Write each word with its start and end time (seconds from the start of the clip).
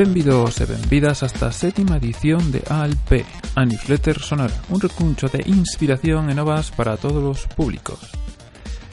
Benvidos 0.00 0.58
e 0.62 0.64
benvidas 0.64 1.20
a 1.20 1.28
esta 1.28 1.52
sétima 1.52 2.00
edición 2.00 2.48
de 2.48 2.64
ALP, 2.72 3.20
a 3.52 3.68
newsletter 3.68 4.16
sonora, 4.16 4.56
un 4.72 4.80
recuncho 4.80 5.28
de 5.28 5.44
inspiración 5.44 6.32
e 6.32 6.34
novas 6.34 6.72
para 6.72 6.96
todos 6.96 7.20
os 7.20 7.44
públicos. 7.52 8.08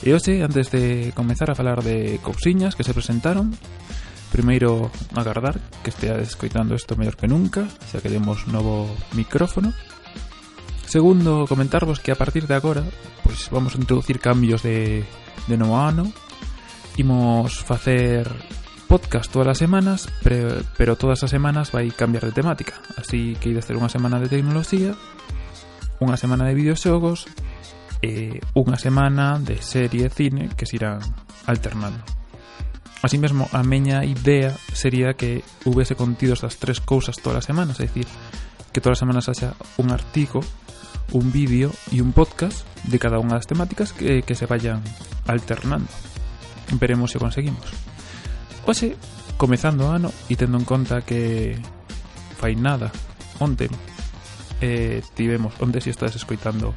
E 0.04 0.12
hoxe, 0.12 0.44
antes 0.44 0.68
de 0.68 1.16
comezar 1.16 1.48
a 1.48 1.56
falar 1.56 1.80
de 1.80 2.20
cousiñas 2.20 2.76
que 2.76 2.84
se 2.84 2.92
presentaron, 2.92 3.56
primeiro 4.36 4.92
agardar 5.16 5.56
que 5.80 5.96
estea 5.96 6.20
escoitando 6.20 6.76
isto 6.76 7.00
mellor 7.00 7.16
que 7.16 7.32
nunca, 7.32 7.72
xa 7.88 8.04
que 8.04 8.12
demos 8.12 8.44
novo 8.52 8.92
micrófono. 9.16 9.72
Segundo, 10.92 11.48
comentarvos 11.48 12.04
que 12.04 12.12
a 12.12 12.20
partir 12.20 12.52
de 12.52 12.60
agora 12.60 12.84
pois 13.24 13.48
vamos 13.48 13.72
a 13.76 13.80
introducir 13.80 14.20
cambios 14.20 14.60
de, 14.60 15.08
de 15.48 15.56
novo 15.56 15.80
ano, 15.80 16.12
imos 17.00 17.64
facer 17.64 18.28
podcast 18.88 19.30
todas 19.32 19.52
as 19.52 19.60
semanas, 19.60 20.08
pero 20.24 20.96
todas 20.96 21.22
as 21.22 21.30
semanas 21.30 21.76
vai 21.76 21.92
cambiar 21.92 22.24
de 22.24 22.32
temática. 22.32 22.80
Así 22.96 23.36
que 23.44 23.52
ides 23.52 23.68
ter 23.68 23.76
unha 23.76 23.92
semana 23.92 24.18
de 24.24 24.32
tecnoloxía, 24.32 24.96
unha 26.00 26.16
semana 26.16 26.48
de 26.48 26.56
videoxogos, 26.56 27.28
e 28.02 28.40
eh, 28.40 28.56
unha 28.56 28.80
semana 28.80 29.38
de 29.44 29.60
serie 29.60 30.08
e 30.08 30.14
cine 30.14 30.50
que 30.56 30.64
se 30.64 30.80
irán 30.80 31.04
alternando. 31.46 32.00
Así 33.04 33.20
mesmo, 33.20 33.46
a 33.54 33.62
meña 33.62 34.06
idea 34.06 34.56
sería 34.74 35.14
que 35.14 35.44
houvese 35.68 35.94
contidos 35.94 36.48
as 36.48 36.58
tres 36.58 36.82
cousas 36.82 37.20
todas 37.22 37.46
as 37.46 37.48
semanas, 37.50 37.78
é 37.84 37.86
dicir, 37.86 38.10
que 38.74 38.82
todas 38.82 38.98
as 38.98 39.04
semanas 39.06 39.30
haxa 39.30 39.54
un 39.78 39.92
artigo, 39.94 40.42
un 41.14 41.30
vídeo 41.32 41.70
e 41.94 42.02
un 42.02 42.16
podcast 42.16 42.66
de 42.88 42.98
cada 42.98 43.22
unha 43.22 43.38
das 43.38 43.50
temáticas 43.50 43.94
que, 43.94 44.24
que 44.24 44.36
se 44.38 44.50
vayan 44.50 44.82
alternando. 45.30 45.90
Veremos 46.80 47.14
se 47.14 47.22
conseguimos. 47.22 47.97
Oxe, 48.68 49.00
comezando 49.40 49.88
o 49.88 49.92
ano 49.96 50.12
e 50.28 50.36
tendo 50.36 50.60
en 50.60 50.68
conta 50.68 51.00
que 51.00 51.56
fai 52.36 52.52
nada 52.60 52.92
onte 53.40 53.72
eh, 54.60 55.00
tivemos, 55.16 55.56
onde 55.64 55.80
si 55.80 55.88
estás 55.88 56.20
escoitando 56.20 56.76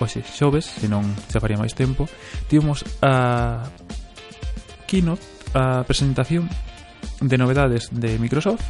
hoxe 0.00 0.24
xoves, 0.24 0.64
senón 0.64 1.04
xa 1.28 1.36
faría 1.36 1.60
máis 1.60 1.76
tempo, 1.76 2.08
tivemos 2.48 2.80
a 3.04 3.60
keynote, 4.88 5.20
a 5.52 5.84
presentación 5.84 6.48
de 7.20 7.36
novedades 7.36 7.92
de 7.92 8.16
Microsoft, 8.16 8.64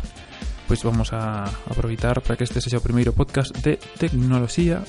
pois 0.67 0.83
vamos 0.83 1.14
a 1.14 1.47
aproveitar 1.70 2.27
para 2.27 2.34
que 2.34 2.42
este 2.42 2.59
sexa 2.59 2.83
o 2.83 2.84
primeiro 2.84 3.14
podcast 3.14 3.55
de 3.62 3.79
tecnoloxía 4.03 4.83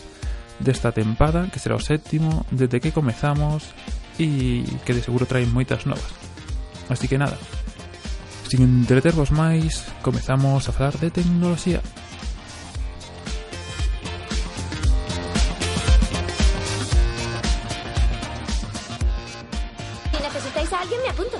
desta 0.58 0.90
tempada, 0.90 1.54
que 1.54 1.62
será 1.62 1.78
o 1.78 1.84
sétimo 1.84 2.50
desde 2.50 2.82
que 2.82 2.90
comezamos 2.90 3.78
e 4.18 4.66
que 4.88 4.98
de 4.98 5.06
seguro 5.06 5.30
traen 5.30 5.54
moitas 5.54 5.86
novas. 5.86 6.18
Así 6.90 7.08
que 7.08 7.22
nada, 7.22 7.38
Sin 8.50 8.64
entretervos 8.64 9.30
máis, 9.30 9.86
comezamos 10.02 10.66
a 10.66 10.72
falar 10.74 10.98
de 10.98 11.14
tecnoloxía. 11.14 11.86
Si 20.10 20.18
necesitáis 20.18 20.74
a 20.74 20.82
alguien, 20.82 21.00
me 21.06 21.10
apunto. 21.10 21.38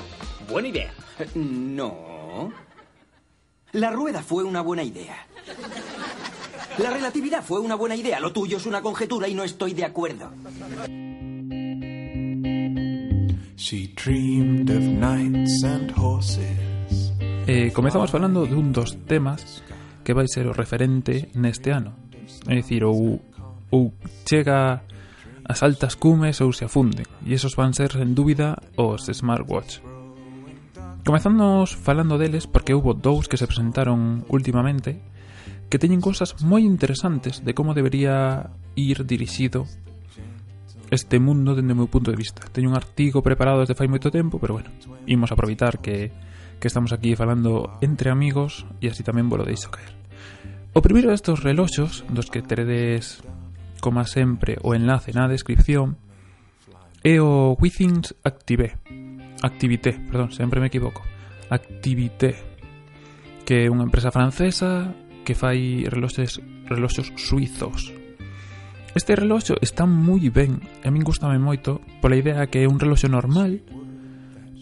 Buena 0.48 0.68
idea. 0.68 0.94
No. 1.34 2.52
La 3.72 3.90
rueda 3.90 4.22
fue 4.22 4.44
una 4.44 4.60
buena 4.60 4.84
idea. 4.84 5.26
La 6.78 6.90
relatividad 6.90 7.42
fue 7.42 7.58
una 7.58 7.74
buena 7.74 7.96
idea. 7.96 8.20
Lo 8.20 8.32
tuyo 8.32 8.58
es 8.58 8.66
una 8.66 8.80
conjetura 8.82 9.26
y 9.26 9.34
no 9.34 9.42
estoy 9.42 9.74
de 9.74 9.84
acuerdo. 9.84 10.30
She 13.56 13.88
dreamed 13.96 14.70
of 14.70 14.82
knights 14.82 15.64
and 15.64 15.90
horses. 15.98 16.69
Eh, 17.50 17.72
comezamos 17.74 18.14
falando 18.14 18.46
dun 18.46 18.70
dos 18.70 18.94
temas 19.10 19.66
que 20.06 20.14
vai 20.14 20.30
ser 20.30 20.46
o 20.46 20.54
referente 20.54 21.34
neste 21.34 21.74
ano. 21.74 21.98
É 22.46 22.54
dicir, 22.54 22.86
ou, 22.86 23.18
ou 23.74 23.90
chega 24.22 24.86
as 25.42 25.58
altas 25.66 25.98
cumes 25.98 26.38
ou 26.46 26.54
se 26.54 26.70
afunden, 26.70 27.10
e 27.26 27.34
esos 27.34 27.58
van 27.58 27.74
ser, 27.74 27.90
sen 27.90 28.14
dúbida, 28.14 28.54
os 28.78 29.10
smartwatch. 29.10 29.82
Comezamos 31.02 31.74
falando 31.74 32.22
deles 32.22 32.46
porque 32.46 32.70
houve 32.70 32.94
dous 32.94 33.26
que 33.26 33.34
se 33.34 33.50
presentaron 33.50 34.22
últimamente 34.30 35.02
que 35.66 35.82
teñen 35.82 35.98
cousas 35.98 36.38
moi 36.46 36.62
interesantes 36.62 37.42
de 37.42 37.50
como 37.50 37.74
debería 37.74 38.54
ir 38.78 39.02
dirixido 39.02 39.66
este 40.94 41.18
mundo 41.18 41.58
dende 41.58 41.74
o 41.74 41.78
meu 41.82 41.90
punto 41.90 42.14
de 42.14 42.18
vista. 42.18 42.46
Teño 42.46 42.70
un 42.70 42.78
artigo 42.78 43.26
preparado 43.26 43.66
desde 43.66 43.74
fai 43.74 43.90
moito 43.90 44.14
tempo, 44.14 44.38
pero 44.38 44.54
bueno, 44.54 44.70
imos 45.10 45.34
aproveitar 45.34 45.82
que 45.82 46.14
que 46.60 46.68
estamos 46.68 46.92
aquí 46.92 47.16
falando 47.16 47.72
entre 47.80 48.12
amigos 48.12 48.68
e 48.84 48.92
así 48.92 49.00
tamén 49.00 49.32
volo 49.32 49.48
deixo 49.48 49.72
caer. 49.72 49.96
O 50.76 50.84
primeiro 50.84 51.10
destes 51.10 51.42
reloxos, 51.42 52.06
dos 52.12 52.30
que 52.30 52.44
teredes 52.44 53.24
como 53.80 54.04
sempre 54.04 54.60
o 54.62 54.76
enlace 54.76 55.10
na 55.16 55.26
descripción, 55.26 55.96
é 57.02 57.18
o 57.18 57.56
Withings 57.56 58.14
Active. 58.22 58.76
Activité, 59.42 59.96
perdón, 59.96 60.30
sempre 60.36 60.60
me 60.60 60.68
equivoco. 60.68 61.00
Activité, 61.48 62.36
que 63.48 63.64
é 63.64 63.72
unha 63.72 63.88
empresa 63.88 64.12
francesa 64.12 64.92
que 65.24 65.32
fai 65.32 65.88
reloxes, 65.88 66.38
reloxos 66.68 67.10
suizos. 67.16 67.96
Este 68.92 69.16
reloxo 69.16 69.56
está 69.64 69.88
moi 69.88 70.28
ben, 70.28 70.60
a 70.84 70.92
min 70.92 71.02
gustame 71.02 71.40
moito 71.40 71.80
pola 72.04 72.20
idea 72.20 72.46
que 72.52 72.62
é 72.62 72.68
un 72.68 72.76
reloxo 72.76 73.08
normal, 73.08 73.64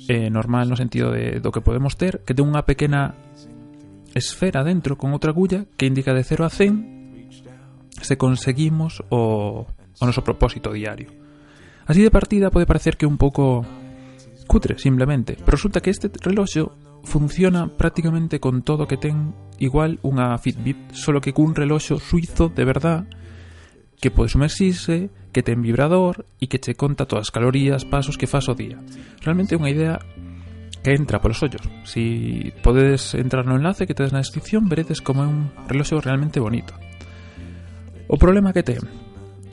eh, 0.08 0.30
normal 0.32 0.68
no 0.68 0.76
sentido 0.76 1.12
de 1.12 1.38
do 1.38 1.52
que 1.52 1.60
podemos 1.60 2.00
ter, 2.00 2.24
que 2.24 2.32
ten 2.32 2.48
unha 2.48 2.64
pequena 2.64 3.14
esfera 4.16 4.64
dentro 4.64 4.96
con 4.96 5.12
outra 5.12 5.30
agulla 5.30 5.68
que 5.76 5.86
indica 5.86 6.16
de 6.16 6.24
0 6.24 6.48
a 6.48 6.50
100 6.50 8.00
se 8.00 8.16
conseguimos 8.16 9.04
o, 9.12 9.68
o 9.68 10.02
noso 10.02 10.24
propósito 10.24 10.72
diario. 10.72 11.12
Así 11.84 12.00
de 12.00 12.10
partida 12.10 12.50
pode 12.50 12.68
parecer 12.68 12.96
que 12.96 13.06
un 13.06 13.20
pouco 13.20 13.64
cutre, 14.48 14.78
simplemente, 14.80 15.36
pero 15.36 15.60
resulta 15.60 15.84
que 15.84 15.90
este 15.90 16.08
reloxo 16.08 16.72
funciona 17.04 17.68
prácticamente 17.68 18.40
con 18.40 18.62
todo 18.62 18.88
que 18.88 18.96
ten 18.96 19.36
igual 19.60 20.00
unha 20.00 20.40
Fitbit, 20.40 20.96
solo 20.96 21.20
que 21.20 21.36
cun 21.36 21.52
reloxo 21.52 22.00
suizo 22.00 22.48
de 22.48 22.64
verdad 22.64 23.04
que 24.00 24.10
pode 24.10 24.32
sumerxirse, 24.32 25.10
que 25.32 25.44
ten 25.44 25.60
vibrador 25.60 26.24
e 26.40 26.48
que 26.48 26.60
che 26.60 26.74
conta 26.74 27.04
todas 27.04 27.28
as 27.28 27.34
calorías, 27.34 27.84
pasos 27.84 28.16
que 28.16 28.30
faz 28.30 28.48
o 28.48 28.56
día. 28.56 28.80
Realmente 29.20 29.54
é 29.54 29.60
unha 29.60 29.72
idea 29.72 30.00
que 30.82 30.94
entra 30.94 31.20
polos 31.20 31.42
ollos. 31.42 31.62
Si 31.84 32.52
podedes 32.64 33.12
entrar 33.14 33.44
no 33.44 33.56
enlace 33.56 33.86
que 33.86 33.96
tedes 33.96 34.14
na 34.14 34.24
descripción, 34.24 34.70
veredes 34.70 35.04
como 35.04 35.24
é 35.24 35.28
un 35.28 35.52
reloxo 35.68 36.00
realmente 36.00 36.40
bonito. 36.40 36.72
O 38.08 38.16
problema 38.16 38.56
que 38.56 38.64
ten, 38.64 38.80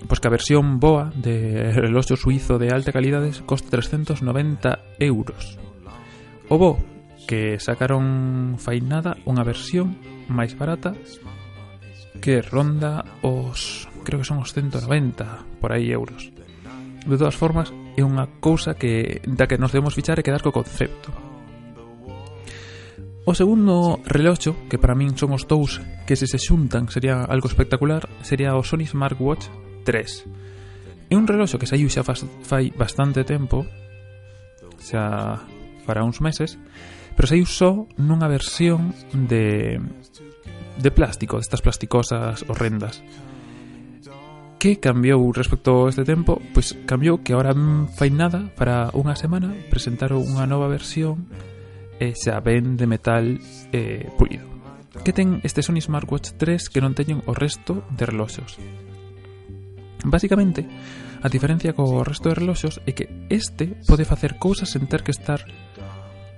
pois 0.08 0.24
que 0.24 0.28
a 0.30 0.36
versión 0.36 0.80
boa 0.80 1.12
de 1.12 1.76
reloxo 1.76 2.16
suizo 2.16 2.56
de 2.56 2.72
alta 2.72 2.96
calidade 2.96 3.36
costa 3.44 3.68
390 3.68 5.02
euros. 5.04 5.60
O 6.48 6.56
bo, 6.56 6.80
que 7.26 7.58
sacaron 7.60 8.56
fai 8.62 8.80
nada 8.80 9.18
unha 9.26 9.44
versión 9.44 9.98
máis 10.30 10.54
barata 10.54 10.94
que 12.22 12.42
ronda 12.42 13.04
os 13.26 13.90
creo 14.06 14.22
que 14.22 14.30
son 14.30 14.40
os 14.40 14.54
190 14.54 15.60
por 15.60 15.74
aí 15.74 15.92
euros. 15.92 16.32
De 17.06 17.18
todas 17.18 17.36
formas, 17.36 17.74
é 17.98 18.02
unha 18.02 18.26
cousa 18.42 18.74
que 18.80 19.22
da 19.26 19.46
que 19.46 19.60
nos 19.60 19.74
debemos 19.74 19.94
fichar 19.94 20.18
e 20.18 20.26
quedar 20.26 20.42
co 20.46 20.56
concepto. 20.56 21.14
O 23.26 23.34
segundo 23.34 24.02
reloxo, 24.06 24.54
que 24.70 24.78
para 24.78 24.94
min 24.94 25.18
son 25.18 25.34
os 25.34 25.50
dous 25.50 25.82
que 26.06 26.14
se 26.14 26.30
se 26.30 26.38
xuntan 26.38 26.90
sería 26.94 27.26
algo 27.26 27.50
espectacular, 27.50 28.06
sería 28.22 28.54
o 28.54 28.62
Sony 28.62 28.86
Smartwatch 28.86 29.50
3. 29.82 31.10
É 31.10 31.16
un 31.18 31.26
reloxo 31.26 31.58
que 31.58 31.70
saiu 31.70 31.90
xa 31.90 32.06
fai 32.06 32.70
bastante 32.74 33.26
tempo, 33.26 33.66
xa 34.82 35.42
para 35.86 36.06
uns 36.06 36.22
meses, 36.22 36.58
pero 37.14 37.30
saiu 37.30 37.46
só 37.46 37.90
nunha 37.98 38.30
versión 38.30 38.94
de 39.14 39.78
de 40.76 40.92
plástico, 40.92 41.38
destas 41.38 41.62
plasticosas 41.62 42.44
horrendas 42.50 43.02
que 44.66 44.82
cambiou 44.82 45.30
respecto 45.30 45.86
a 45.86 45.90
este 45.94 46.02
tempo? 46.02 46.42
Pois 46.50 46.74
cambiou 46.90 47.22
que 47.22 47.38
ahora 47.38 47.54
fai 47.94 48.10
nada 48.10 48.50
para 48.58 48.90
unha 48.98 49.14
semana 49.14 49.54
presentaron 49.70 50.26
unha 50.26 50.50
nova 50.50 50.66
versión 50.66 51.30
e 52.02 52.18
xa 52.18 52.42
ven 52.42 52.74
de 52.74 52.90
metal 52.90 53.38
eh, 53.70 54.10
pulido. 54.18 54.50
Que 55.06 55.14
ten 55.14 55.38
este 55.46 55.62
Sony 55.62 55.86
Smartwatch 55.86 56.34
3 56.42 56.74
que 56.74 56.82
non 56.82 56.98
teñen 56.98 57.22
o 57.30 57.38
resto 57.38 57.86
de 57.94 58.10
reloxos? 58.10 58.58
Básicamente, 60.02 60.66
a 61.22 61.30
diferencia 61.30 61.78
co 61.78 62.02
resto 62.02 62.34
de 62.34 62.42
reloxos 62.42 62.82
é 62.90 62.98
que 62.98 63.06
este 63.30 63.78
pode 63.86 64.02
facer 64.02 64.42
cousas 64.42 64.74
sen 64.74 64.90
ter 64.90 65.06
que 65.06 65.14
estar 65.14 65.46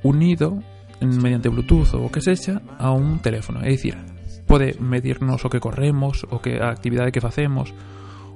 unido 0.04 0.60
mediante 1.00 1.48
Bluetooth 1.48 1.96
ou 1.96 2.12
o 2.12 2.12
que 2.12 2.20
sexa 2.20 2.60
a 2.76 2.92
un 2.92 3.24
teléfono. 3.24 3.64
É 3.64 3.72
dicir, 3.72 3.96
pode 4.44 4.76
medirnos 4.84 5.48
o 5.48 5.52
que 5.52 5.64
corremos, 5.64 6.28
o 6.28 6.44
que 6.44 6.60
a 6.60 6.76
actividade 6.76 7.16
que 7.16 7.24
facemos, 7.24 7.72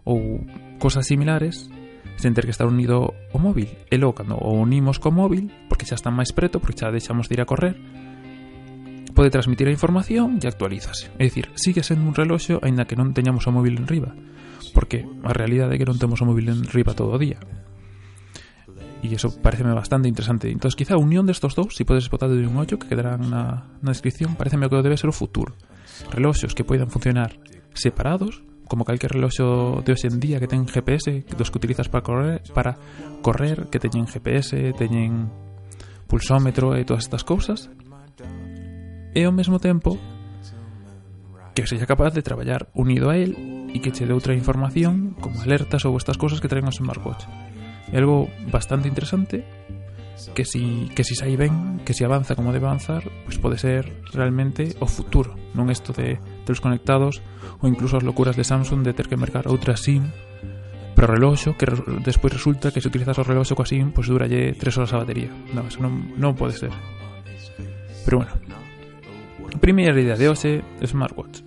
ou 0.03 0.41
cosas 0.81 1.05
similares 1.07 1.69
sen 2.21 2.37
ter 2.37 2.45
que 2.45 2.53
estar 2.53 2.69
unido 2.69 3.17
ao 3.33 3.39
móvil. 3.41 3.69
E 3.89 3.97
logo, 3.97 4.21
cando 4.21 4.37
o 4.37 4.53
unimos 4.53 5.01
co 5.01 5.09
móvil, 5.09 5.49
porque 5.65 5.89
xa 5.89 5.97
está 5.97 6.13
máis 6.13 6.29
preto, 6.31 6.61
porque 6.61 6.85
xa 6.85 6.93
deixamos 6.93 7.25
de 7.25 7.33
ir 7.37 7.41
a 7.41 7.49
correr, 7.49 7.75
pode 9.11 9.33
transmitir 9.33 9.67
a 9.67 9.75
información 9.75 10.37
e 10.37 10.45
actualízase. 10.45 11.09
É 11.17 11.25
dicir, 11.25 11.49
sigue 11.57 11.81
sendo 11.81 12.05
un 12.05 12.15
reloxo 12.15 12.61
aínda 12.61 12.85
que 12.85 12.97
non 12.97 13.13
teñamos 13.17 13.49
o 13.49 13.51
móvil 13.51 13.81
en 13.81 13.89
riba, 13.89 14.13
porque 14.77 15.03
a 15.25 15.33
realidade 15.33 15.75
é 15.75 15.79
que 15.81 15.87
non 15.89 15.97
temos 15.97 16.21
o 16.21 16.27
móvil 16.29 16.53
en 16.53 16.61
riba 16.69 16.93
todo 16.93 17.17
o 17.17 17.21
día. 17.21 17.41
E 19.01 19.09
iso 19.09 19.33
pareceme 19.41 19.73
bastante 19.73 20.05
interesante. 20.05 20.53
Entón, 20.53 20.69
quizá 20.77 20.93
a 20.93 21.01
unión 21.01 21.25
destos 21.25 21.57
dous, 21.57 21.73
se 21.73 21.81
si 21.81 21.89
podes 21.89 22.05
botar 22.05 22.29
de 22.29 22.45
un 22.45 22.53
ollo 22.53 22.77
que 22.77 22.85
quedarán 22.85 23.33
na, 23.33 23.65
na 23.81 23.89
descripción, 23.89 24.37
pareceme 24.37 24.69
que 24.69 24.77
debe 24.77 24.93
ser 24.93 25.09
o 25.09 25.15
futuro. 25.15 25.57
Reloxos 26.13 26.53
que 26.53 26.61
poidan 26.61 26.93
funcionar 26.93 27.33
separados, 27.73 28.45
como 28.67 28.85
calquer 28.85 29.11
reloxo 29.11 29.81
de 29.83 29.91
hoxe 29.93 30.07
en 30.07 30.19
día 30.19 30.39
que 30.39 30.47
ten 30.47 30.67
GPS, 30.67 31.23
dos 31.37 31.49
que 31.49 31.59
utilizas 31.59 31.89
para 31.89 32.03
correr, 32.03 32.41
para 32.53 32.77
correr 33.21 33.67
que 33.69 33.79
teñen 33.79 34.07
GPS, 34.07 34.73
teñen 34.77 35.29
pulsómetro 36.07 36.75
e 36.75 36.83
todas 36.83 37.07
estas 37.07 37.23
cousas. 37.23 37.71
E 39.11 39.21
ao 39.23 39.31
mesmo 39.35 39.59
tempo 39.59 39.95
que 41.55 41.67
sexa 41.67 41.87
capaz 41.87 42.15
de 42.15 42.23
traballar 42.23 42.71
unido 42.73 43.11
a 43.11 43.19
él 43.19 43.35
e 43.71 43.79
que 43.79 43.91
che 43.91 44.07
dé 44.07 44.15
outra 44.15 44.35
información 44.35 45.15
como 45.19 45.39
alertas 45.43 45.83
ou 45.87 45.95
estas 45.95 46.19
cousas 46.19 46.39
que 46.39 46.51
traen 46.51 46.67
o 46.67 46.75
smartwatch. 46.75 47.27
É 47.91 47.99
algo 47.99 48.31
bastante 48.47 48.87
interesante 48.87 49.43
que 50.35 50.45
si, 50.45 50.91
que 50.95 51.03
si 51.03 51.15
sai 51.15 51.35
ben, 51.35 51.81
que 51.83 51.93
si 51.93 52.03
avanza 52.03 52.35
como 52.35 52.55
debe 52.55 52.67
avanzar, 52.67 53.03
pois 53.27 53.35
pues 53.35 53.37
pode 53.39 53.57
ser 53.57 53.87
realmente 54.15 54.75
o 54.79 54.87
futuro, 54.87 55.35
non 55.55 55.67
isto 55.71 55.91
de 55.91 56.19
telos 56.51 56.59
conectados 56.59 57.23
ou 57.63 57.71
incluso 57.71 57.95
as 57.95 58.03
locuras 58.03 58.35
de 58.35 58.43
Samsung 58.43 58.83
de 58.83 58.91
ter 58.91 59.07
que 59.07 59.15
mercar 59.15 59.47
outra 59.47 59.79
SIM 59.79 60.11
pero 60.91 61.15
o 61.15 61.55
que 61.55 61.65
despois 62.03 62.35
resulta 62.35 62.75
que 62.75 62.83
se 62.83 62.91
utilizas 62.91 63.15
o 63.15 63.23
reloxo 63.23 63.55
coa 63.55 63.65
SIM 63.65 63.95
pois 63.95 64.11
duralle 64.11 64.51
3 64.51 64.83
horas 64.83 64.91
a 64.91 64.99
batería 64.99 65.31
non, 65.55 65.71
eso 65.71 65.79
non, 65.79 66.11
non 66.19 66.35
pode 66.35 66.59
ser 66.59 66.75
pero 68.03 68.27
bueno 68.27 68.35
Primeira 69.59 69.99
idea 69.99 70.15
de 70.15 70.29
hoxe, 70.29 70.63
Smartwatch. 70.81 71.41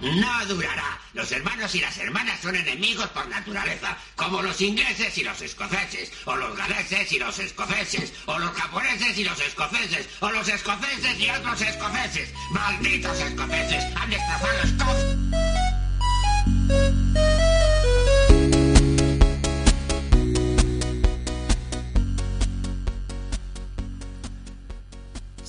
No 0.00 0.46
durará. 0.48 1.05
Los 1.16 1.32
hermanos 1.32 1.74
y 1.74 1.80
las 1.80 1.96
hermanas 1.96 2.38
son 2.42 2.54
enemigos 2.56 3.08
por 3.08 3.26
naturaleza, 3.28 3.96
como 4.16 4.42
los 4.42 4.60
ingleses 4.60 5.16
y 5.16 5.24
los 5.24 5.40
escoceses, 5.40 6.12
o 6.26 6.36
los 6.36 6.54
galeses 6.54 7.10
y 7.10 7.18
los 7.18 7.38
escoceses, 7.38 8.12
o 8.26 8.38
los 8.38 8.50
japoneses 8.50 9.16
y 9.16 9.24
los 9.24 9.40
escoceses, 9.40 10.06
o 10.20 10.30
los 10.30 10.46
escoceses 10.46 11.18
y 11.18 11.30
otros 11.30 11.58
escoceses. 11.62 12.28
¡Malditos 12.50 13.18
escoceses! 13.18 13.96
¡Han 13.96 14.10
destrozado 14.10 14.60
Escocia! 14.62 15.16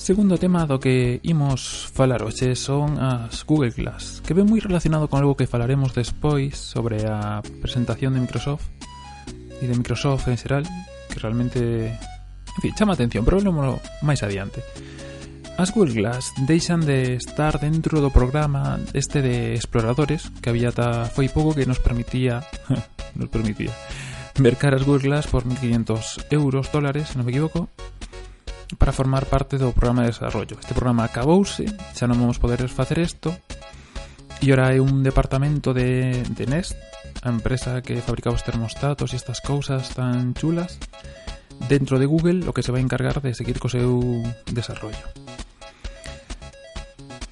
Segundo 0.08 0.38
tema 0.38 0.64
do 0.64 0.80
que 0.80 1.20
imos 1.20 1.84
falar 1.92 2.24
hoxe 2.24 2.56
son 2.56 2.96
as 2.96 3.44
Google 3.44 3.76
Glass, 3.76 4.24
que 4.24 4.32
ven 4.32 4.48
moi 4.48 4.56
relacionado 4.56 5.04
con 5.04 5.20
algo 5.20 5.36
que 5.36 5.44
falaremos 5.44 5.92
despois 5.92 6.56
sobre 6.56 7.04
a 7.04 7.44
presentación 7.60 8.16
de 8.16 8.24
Microsoft 8.24 8.72
e 9.60 9.68
de 9.68 9.76
Microsoft 9.76 10.32
en 10.32 10.40
xeral, 10.40 10.64
que 11.12 11.20
realmente, 11.20 11.92
en 11.92 12.60
fin, 12.64 12.72
chama 12.72 12.96
atención, 12.96 13.20
pero 13.20 13.36
vemos 13.36 13.84
máis 14.00 14.24
adiante. 14.24 14.64
As 15.60 15.76
Google 15.76 15.92
Glass 15.92 16.32
deixan 16.48 16.88
de 16.88 17.20
estar 17.20 17.60
dentro 17.60 18.00
do 18.00 18.08
programa 18.08 18.80
este 18.96 19.20
de 19.20 19.52
exploradores 19.60 20.32
que 20.40 20.48
había 20.48 20.72
ata 20.72 21.04
foi 21.04 21.28
pouco 21.28 21.52
que 21.52 21.68
nos 21.68 21.84
permitía 21.84 22.48
nos 23.20 23.28
permitía 23.28 23.76
mercar 24.40 24.72
as 24.72 24.88
Google 24.88 25.04
Glass 25.04 25.28
por 25.28 25.44
1500 25.44 26.32
euros, 26.32 26.72
dólares, 26.72 27.12
se 27.12 27.20
non 27.20 27.28
me 27.28 27.36
equivoco, 27.36 27.68
para 28.76 28.92
formar 28.92 29.24
parte 29.24 29.56
do 29.56 29.72
programa 29.72 30.04
de 30.04 30.12
desarrollo. 30.12 30.60
Este 30.60 30.76
programa 30.76 31.08
acabouse, 31.08 31.64
xa 31.96 32.04
non 32.04 32.20
vamos 32.20 32.36
poder 32.36 32.60
facer 32.68 33.00
isto, 33.00 33.32
e 34.44 34.52
ora 34.52 34.68
hai 34.68 34.78
un 34.82 35.00
departamento 35.00 35.72
de, 35.72 36.12
de 36.28 36.44
Nest, 36.44 36.76
a 37.24 37.32
empresa 37.32 37.80
que 37.80 38.04
fabricaba 38.04 38.36
os 38.36 38.44
termostatos 38.44 39.10
e 39.10 39.16
estas 39.16 39.40
cousas 39.40 39.88
tan 39.96 40.36
chulas, 40.36 40.76
dentro 41.66 41.98
de 41.98 42.06
Google 42.06 42.44
o 42.46 42.52
que 42.52 42.62
se 42.62 42.70
vai 42.70 42.84
encargar 42.84 43.24
de 43.24 43.32
seguir 43.32 43.56
co 43.56 43.72
seu 43.72 43.98
desarrollo. 44.52 45.00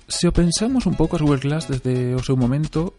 Se 0.08 0.24
o 0.24 0.32
pensamos 0.32 0.88
un 0.88 0.96
pouco 0.96 1.20
as 1.20 1.22
Google 1.22 1.44
Glass 1.44 1.68
desde 1.68 2.16
o 2.16 2.22
seu 2.24 2.40
momento, 2.40 2.96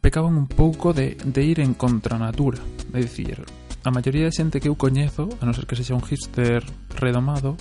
pecaban 0.00 0.36
un 0.36 0.46
pouco 0.46 0.92
de, 0.92 1.16
de 1.16 1.42
ir 1.42 1.58
en 1.58 1.74
contra 1.74 2.20
natura. 2.20 2.60
É 2.92 3.00
dicir, 3.00 3.42
a 3.84 3.90
maioría 3.92 4.24
de 4.24 4.32
xente 4.32 4.60
que 4.64 4.72
eu 4.72 4.80
coñezo, 4.80 5.28
a 5.38 5.44
non 5.44 5.52
ser 5.52 5.68
que 5.68 5.76
sexa 5.76 5.92
un 5.92 6.00
hipster 6.00 6.64
redomado, 6.96 7.60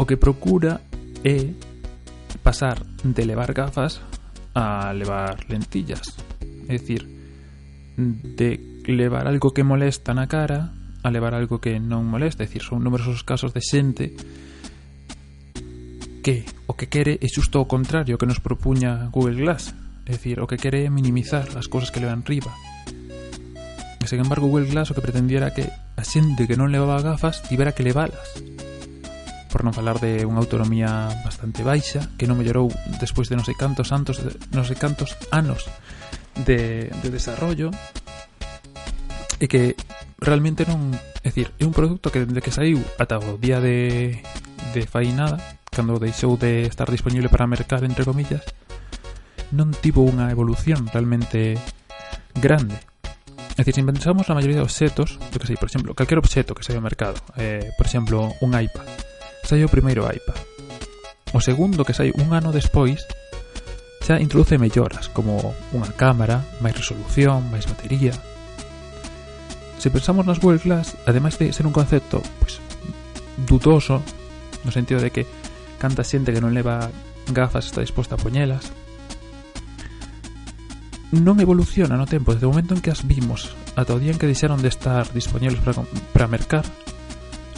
o 0.00 0.08
que 0.08 0.16
procura 0.16 0.80
é 1.20 1.52
pasar 2.40 2.80
de 3.04 3.22
levar 3.28 3.52
gafas 3.52 4.00
a 4.56 4.88
levar 4.96 5.44
lentillas. 5.52 6.16
É 6.64 6.80
dicir, 6.80 7.04
de 7.96 8.82
levar 8.88 9.28
algo 9.28 9.52
que 9.52 9.62
molesta 9.62 10.16
na 10.16 10.26
cara 10.26 10.72
a 11.04 11.10
levar 11.10 11.36
algo 11.36 11.60
que 11.60 11.76
non 11.76 12.08
molesta. 12.08 12.42
É 12.42 12.48
dicir, 12.48 12.64
son 12.64 12.80
numerosos 12.80 13.20
casos 13.20 13.52
de 13.52 13.60
xente 13.60 14.16
que 16.24 16.46
o 16.64 16.72
que 16.72 16.88
quere 16.88 17.20
é 17.20 17.28
xusto 17.28 17.60
o 17.60 17.68
contrario 17.68 18.16
que 18.16 18.24
nos 18.24 18.40
propuña 18.40 19.12
Google 19.12 19.44
Glass. 19.44 19.76
É 20.08 20.16
dicir, 20.16 20.40
o 20.40 20.48
que 20.48 20.56
quere 20.56 20.86
é 20.86 20.90
minimizar 20.90 21.52
as 21.52 21.68
cousas 21.68 21.92
que 21.92 22.00
levan 22.00 22.24
riba. 22.24 22.50
E 24.02 24.10
sen 24.10 24.18
embargo 24.18 24.50
Google 24.50 24.66
Glass 24.66 24.90
o 24.90 24.98
que 24.98 25.06
pretendía 25.06 25.46
era 25.46 25.54
que 25.54 25.70
a 25.70 26.02
xente 26.02 26.50
que 26.50 26.58
non 26.58 26.74
levaba 26.74 26.98
gafas 26.98 27.46
tivera 27.46 27.70
que 27.70 27.86
levalas 27.86 28.34
por 29.46 29.62
non 29.62 29.70
falar 29.70 30.02
de 30.02 30.26
unha 30.26 30.42
autonomía 30.42 31.06
bastante 31.22 31.62
baixa 31.62 32.10
que 32.18 32.26
non 32.26 32.34
mellorou 32.34 32.66
despois 32.98 33.30
de 33.30 33.38
non 33.38 33.46
sei 33.46 33.54
cantos 33.54 33.94
santos, 33.94 34.18
non 34.50 34.66
sei 34.66 34.74
cantos 34.74 35.14
anos 35.30 35.70
de, 36.42 36.90
de 36.90 37.08
desarrollo 37.14 37.70
e 39.38 39.46
que 39.46 39.78
realmente 40.18 40.66
non 40.66 40.90
é 41.22 41.30
dicir, 41.30 41.54
é 41.60 41.64
un 41.68 41.76
produto 41.76 42.10
que 42.10 42.26
dende 42.26 42.42
que 42.42 42.50
saiu 42.50 42.82
ata 42.98 43.22
o 43.22 43.38
día 43.38 43.62
de, 43.62 44.18
de 44.74 44.82
fai 44.88 45.14
nada, 45.14 45.38
cando 45.70 46.02
deixou 46.02 46.34
de 46.34 46.66
estar 46.66 46.90
disponible 46.90 47.30
para 47.30 47.46
mercado 47.46 47.86
entre 47.86 48.02
comillas 48.02 48.42
non 49.52 49.70
tivo 49.70 50.02
unha 50.02 50.32
evolución 50.32 50.88
realmente 50.88 51.60
grande. 52.34 52.91
Es 53.52 53.56
decir, 53.56 53.74
si 53.74 53.80
inventamos 53.80 54.28
la 54.28 54.34
mayoría 54.34 54.56
de 54.56 54.62
objetos, 54.62 55.18
yo 55.30 55.38
que 55.38 55.46
sé, 55.46 55.54
por 55.54 55.68
exemplo, 55.68 55.94
calquer 55.94 56.18
obxeto 56.18 56.54
que 56.54 56.64
saia 56.64 56.80
ao 56.80 56.84
mercado, 56.84 57.20
eh, 57.36 57.68
por 57.76 57.84
exemplo, 57.84 58.32
un 58.40 58.56
iPad, 58.56 58.88
sai 59.44 59.60
o 59.60 59.68
primeiro 59.68 60.08
iPad. 60.08 60.40
O 61.36 61.40
segundo 61.40 61.84
que 61.84 61.92
sai 61.92 62.16
un 62.16 62.32
ano 62.32 62.48
despois 62.48 63.04
xa 64.00 64.18
introduce 64.18 64.56
melloras 64.56 65.12
como 65.12 65.52
unha 65.76 65.88
cámara, 65.94 66.40
máis 66.64 66.74
resolución, 66.74 67.44
máis 67.52 67.68
batería. 67.68 68.16
Se 69.76 69.92
pensamos 69.92 70.24
nas 70.24 70.40
Google 70.40 70.64
Glass, 70.64 70.96
ademais 71.04 71.36
de 71.36 71.52
ser 71.52 71.68
un 71.68 71.76
concepto 71.76 72.24
pois, 72.40 72.56
dudoso, 73.44 74.00
no 74.64 74.72
sentido 74.72 75.04
de 75.04 75.12
que 75.12 75.28
canta 75.76 76.08
xente 76.08 76.32
que 76.32 76.40
non 76.40 76.56
leva 76.56 76.88
gafas 77.30 77.68
está 77.68 77.84
disposta 77.84 78.16
a 78.16 78.22
poñelas, 78.22 78.72
non 81.12 81.36
evoluciona 81.44 82.00
no 82.00 82.08
tempo 82.08 82.32
desde 82.32 82.48
o 82.48 82.52
momento 82.56 82.72
en 82.72 82.80
que 82.80 82.88
as 82.88 83.04
vimos 83.04 83.52
ata 83.76 83.92
o 83.92 84.00
día 84.00 84.16
en 84.16 84.18
que 84.18 84.24
deixaron 84.24 84.64
de 84.64 84.72
estar 84.72 85.04
disponibles 85.12 85.60
para, 85.60 85.84
para 86.16 86.32
mercar 86.32 86.64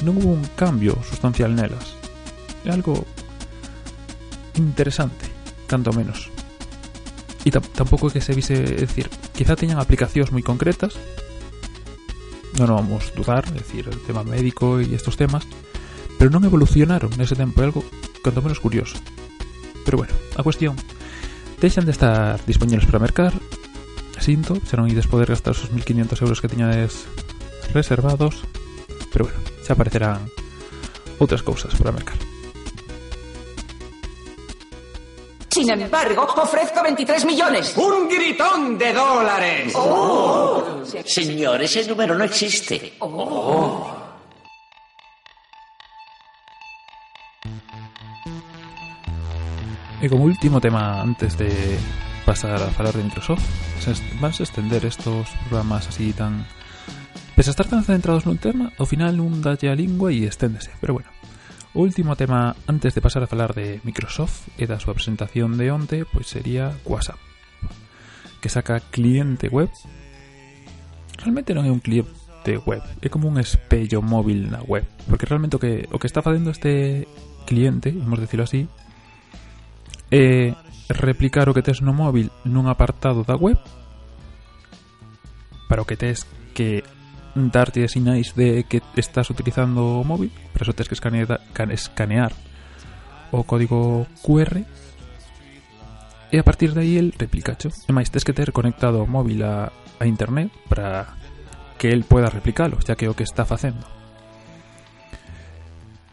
non 0.02 0.18
hubo 0.18 0.34
un 0.34 0.42
cambio 0.58 0.98
sustancial 1.06 1.54
nelas. 1.54 1.94
É 2.66 2.74
algo 2.74 3.06
interesante 4.58 5.30
tanto 5.70 5.94
menos. 5.94 6.34
E 7.46 7.54
tampouco 7.54 8.10
é 8.10 8.18
que 8.18 8.24
se 8.24 8.34
vise 8.34 8.58
decir, 8.58 9.06
quizá 9.38 9.54
teñan 9.54 9.78
aplicacións 9.78 10.34
moi 10.34 10.42
concretas 10.42 10.98
non 12.58 12.74
vamos 12.74 13.14
dudar 13.14 13.46
é 13.50 13.54
decir, 13.54 13.86
el 13.86 14.02
tema 14.02 14.26
médico 14.26 14.82
e 14.82 14.90
estos 14.98 15.14
temas 15.14 15.46
pero 16.18 16.30
non 16.30 16.42
evolucionaron 16.42 17.14
nese 17.14 17.38
tempo 17.38 17.62
é 17.62 17.70
algo 17.70 17.86
canto 18.18 18.42
menos 18.42 18.58
curioso. 18.58 18.98
Pero 19.86 20.00
bueno, 20.00 20.14
a 20.34 20.42
cuestión 20.42 20.74
deixan 21.64 21.88
de 21.88 21.96
estar 21.96 22.44
disponibles 22.44 22.84
para 22.84 23.00
mercar 23.00 23.32
sinto, 24.20 24.60
xa 24.68 24.76
non 24.76 24.84
ides 24.84 25.08
poder 25.08 25.32
gastar 25.32 25.56
os 25.56 25.72
1500 25.72 26.20
euros 26.20 26.44
que 26.44 26.52
tiñades 26.52 27.08
reservados 27.72 28.44
pero 29.08 29.32
bueno, 29.32 29.40
xa 29.64 29.72
aparecerán 29.72 30.28
outras 31.16 31.40
cousas 31.40 31.72
para 31.80 31.88
mercar 31.88 32.20
Sin 35.54 35.70
embargo, 35.70 36.26
ofrezco 36.34 36.82
23 36.82 37.24
millones. 37.30 37.76
¡Un 37.78 38.08
gritón 38.08 38.76
de 38.76 38.92
dólares! 38.92 39.72
Oh. 39.76 40.82
Señor, 41.06 41.62
ese 41.62 41.86
número 41.86 42.18
no 42.18 42.24
existe. 42.24 42.94
Oh. 42.98 43.83
E 50.04 50.08
como 50.12 50.28
último 50.28 50.60
tema 50.60 51.00
antes 51.00 51.40
de 51.40 51.48
pasar 52.28 52.60
a 52.60 52.68
falar 52.68 52.92
de 52.92 53.08
Microsoft, 53.08 53.40
vas 54.20 54.36
a 54.36 54.42
estender 54.42 54.84
estos 54.84 55.32
programas 55.48 55.88
así 55.88 56.12
tan... 56.12 56.44
Pese 57.32 57.48
a 57.48 57.56
estar 57.56 57.64
tan 57.72 57.88
centrados 57.88 58.28
nun 58.28 58.36
tema, 58.36 58.68
ao 58.76 58.84
final 58.84 59.16
un 59.16 59.40
dalle 59.40 59.72
a 59.72 59.74
lingua 59.74 60.12
e 60.12 60.28
esténdese, 60.28 60.76
pero 60.76 60.92
bueno. 60.92 61.08
O 61.72 61.80
último 61.80 62.20
tema 62.20 62.52
antes 62.68 62.92
de 62.92 63.00
pasar 63.00 63.24
a 63.24 63.32
falar 63.32 63.56
de 63.56 63.80
Microsoft 63.80 64.44
e 64.60 64.68
da 64.68 64.76
súa 64.76 64.92
presentación 64.92 65.56
de 65.56 65.72
onte, 65.72 66.04
pois 66.04 66.28
sería 66.28 66.76
WhatsApp, 66.84 67.16
que 68.44 68.52
saca 68.52 68.84
cliente 68.84 69.48
web. 69.48 69.72
Realmente 71.16 71.56
non 71.56 71.64
é 71.64 71.72
un 71.72 71.80
cliente 71.80 72.60
web. 72.68 72.84
É 73.00 73.08
como 73.08 73.24
un 73.24 73.40
espello 73.40 74.04
móvil 74.04 74.52
na 74.52 74.60
web. 74.68 74.84
Porque 75.08 75.24
realmente 75.24 75.56
o 75.56 75.60
que, 75.64 75.88
o 75.88 75.96
que 75.96 76.12
está 76.12 76.20
facendo 76.20 76.52
este 76.52 77.08
cliente, 77.48 77.88
vamos 77.88 78.20
decirlo 78.20 78.44
así, 78.44 78.68
é 80.10 80.52
replicar 80.90 81.48
o 81.48 81.54
que 81.54 81.62
tes 81.62 81.80
no 81.80 81.96
móvil 81.96 82.28
nun 82.44 82.68
apartado 82.68 83.24
da 83.24 83.36
web 83.36 83.56
para 85.68 85.80
o 85.80 85.88
que 85.88 85.96
tes 85.96 86.28
que 86.52 86.84
darte 87.34 87.86
sinais 87.88 88.36
de 88.36 88.64
que 88.68 88.82
estás 88.96 89.30
utilizando 89.30 90.00
o 90.00 90.06
móvil 90.06 90.30
para 90.52 90.62
eso 90.62 90.76
tes 90.76 90.86
que 90.86 90.94
escanear, 90.94 91.40
escanear 91.72 92.32
o 93.32 93.42
código 93.42 94.06
QR 94.22 94.62
e 96.30 96.36
a 96.38 96.42
partir 96.42 96.74
de 96.74 96.80
aí 96.82 96.98
el 96.98 97.14
replicacho. 97.14 97.70
E 97.86 97.94
máis 97.94 98.10
tes 98.10 98.26
que 98.26 98.34
ter 98.34 98.50
conectado 98.50 99.02
o 99.02 99.10
móvil 99.10 99.46
a, 99.46 99.70
a 99.70 100.04
internet 100.06 100.50
para 100.66 101.14
que 101.78 101.90
el 101.90 102.02
pueda 102.06 102.30
replicalo 102.30 102.78
xa 102.82 102.98
que 102.98 103.06
é 103.06 103.10
o 103.10 103.14
que 103.18 103.26
está 103.26 103.46
facendo. 103.46 103.86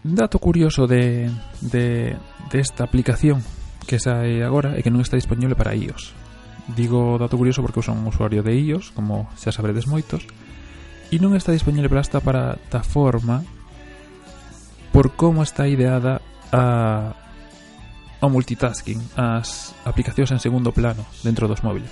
Dato 0.01 0.41
curioso 0.41 0.89
de, 0.89 1.29
de, 1.61 2.17
de 2.49 2.57
esta 2.57 2.85
aplicación 2.85 3.41
que 3.85 3.97
sae 3.99 4.45
agora 4.45 4.77
é 4.77 4.85
que 4.85 4.93
non 4.93 5.01
está 5.01 5.17
disponible 5.17 5.57
para 5.57 5.73
iOS. 5.75 6.13
Digo 6.71 7.17
dato 7.17 7.35
curioso 7.35 7.65
porque 7.65 7.81
eu 7.81 7.85
son 7.85 7.99
un 7.99 8.07
usuario 8.07 8.45
de 8.45 8.53
iOS, 8.53 8.93
como 8.93 9.27
xa 9.35 9.51
sabredes 9.51 9.89
moitos, 9.89 10.23
e 11.11 11.19
non 11.19 11.35
está 11.35 11.51
disponible 11.51 11.91
para 11.91 12.05
esta 12.05 12.23
plataforma 12.23 13.43
por 14.95 15.15
como 15.15 15.43
está 15.43 15.67
ideada 15.67 16.23
a 16.51 17.15
ao 18.21 18.29
multitasking, 18.29 19.01
as 19.17 19.73
aplicacións 19.81 20.29
en 20.29 20.37
segundo 20.37 20.69
plano 20.69 21.09
dentro 21.25 21.49
dos 21.49 21.65
móviles 21.65 21.89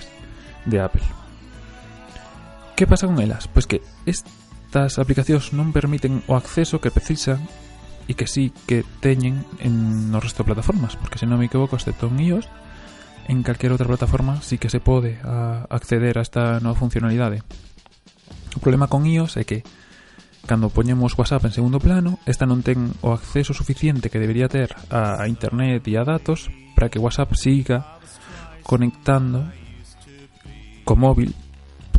de 0.70 0.78
Apple. 0.78 1.02
Que 2.78 2.86
pasa 2.86 3.10
con 3.10 3.18
elas? 3.18 3.50
Pois 3.50 3.66
que 3.66 3.82
estas 4.06 5.02
aplicacións 5.02 5.58
non 5.58 5.74
permiten 5.74 6.22
o 6.30 6.38
acceso 6.38 6.78
que 6.78 6.94
precisan 6.94 7.42
e 8.10 8.18
que 8.18 8.26
sí 8.26 8.50
que 8.66 8.82
teñen 9.06 9.46
en 9.62 10.10
no 10.10 10.18
resto 10.18 10.42
de 10.42 10.50
plataformas, 10.50 10.98
porque 10.98 11.22
se 11.22 11.30
non 11.30 11.38
me 11.38 11.46
equivoco, 11.46 11.78
excepto 11.78 12.10
en 12.10 12.18
iOS, 12.18 12.50
en 13.30 13.46
calquera 13.46 13.78
outra 13.78 13.86
plataforma 13.86 14.42
sí 14.42 14.58
que 14.58 14.74
se 14.74 14.82
pode 14.82 15.22
a, 15.22 15.70
acceder 15.70 16.18
a 16.18 16.26
esta 16.26 16.58
nova 16.58 16.74
funcionalidade. 16.74 17.46
O 18.58 18.60
problema 18.66 18.90
con 18.90 19.06
iOS 19.06 19.38
é 19.38 19.46
que 19.46 19.62
cando 20.50 20.74
poñemos 20.74 21.14
WhatsApp 21.14 21.46
en 21.46 21.54
segundo 21.54 21.78
plano, 21.78 22.18
esta 22.26 22.50
non 22.50 22.66
ten 22.66 22.90
o 23.06 23.14
acceso 23.14 23.54
suficiente 23.54 24.10
que 24.10 24.18
debería 24.18 24.50
ter 24.50 24.74
a, 24.90 25.22
a 25.22 25.30
internet 25.30 25.86
e 25.86 25.94
a 25.94 26.02
datos 26.02 26.50
para 26.74 26.90
que 26.90 26.98
WhatsApp 26.98 27.38
siga 27.38 28.02
conectando 28.66 29.46
co 30.82 30.98
móvil, 30.98 31.38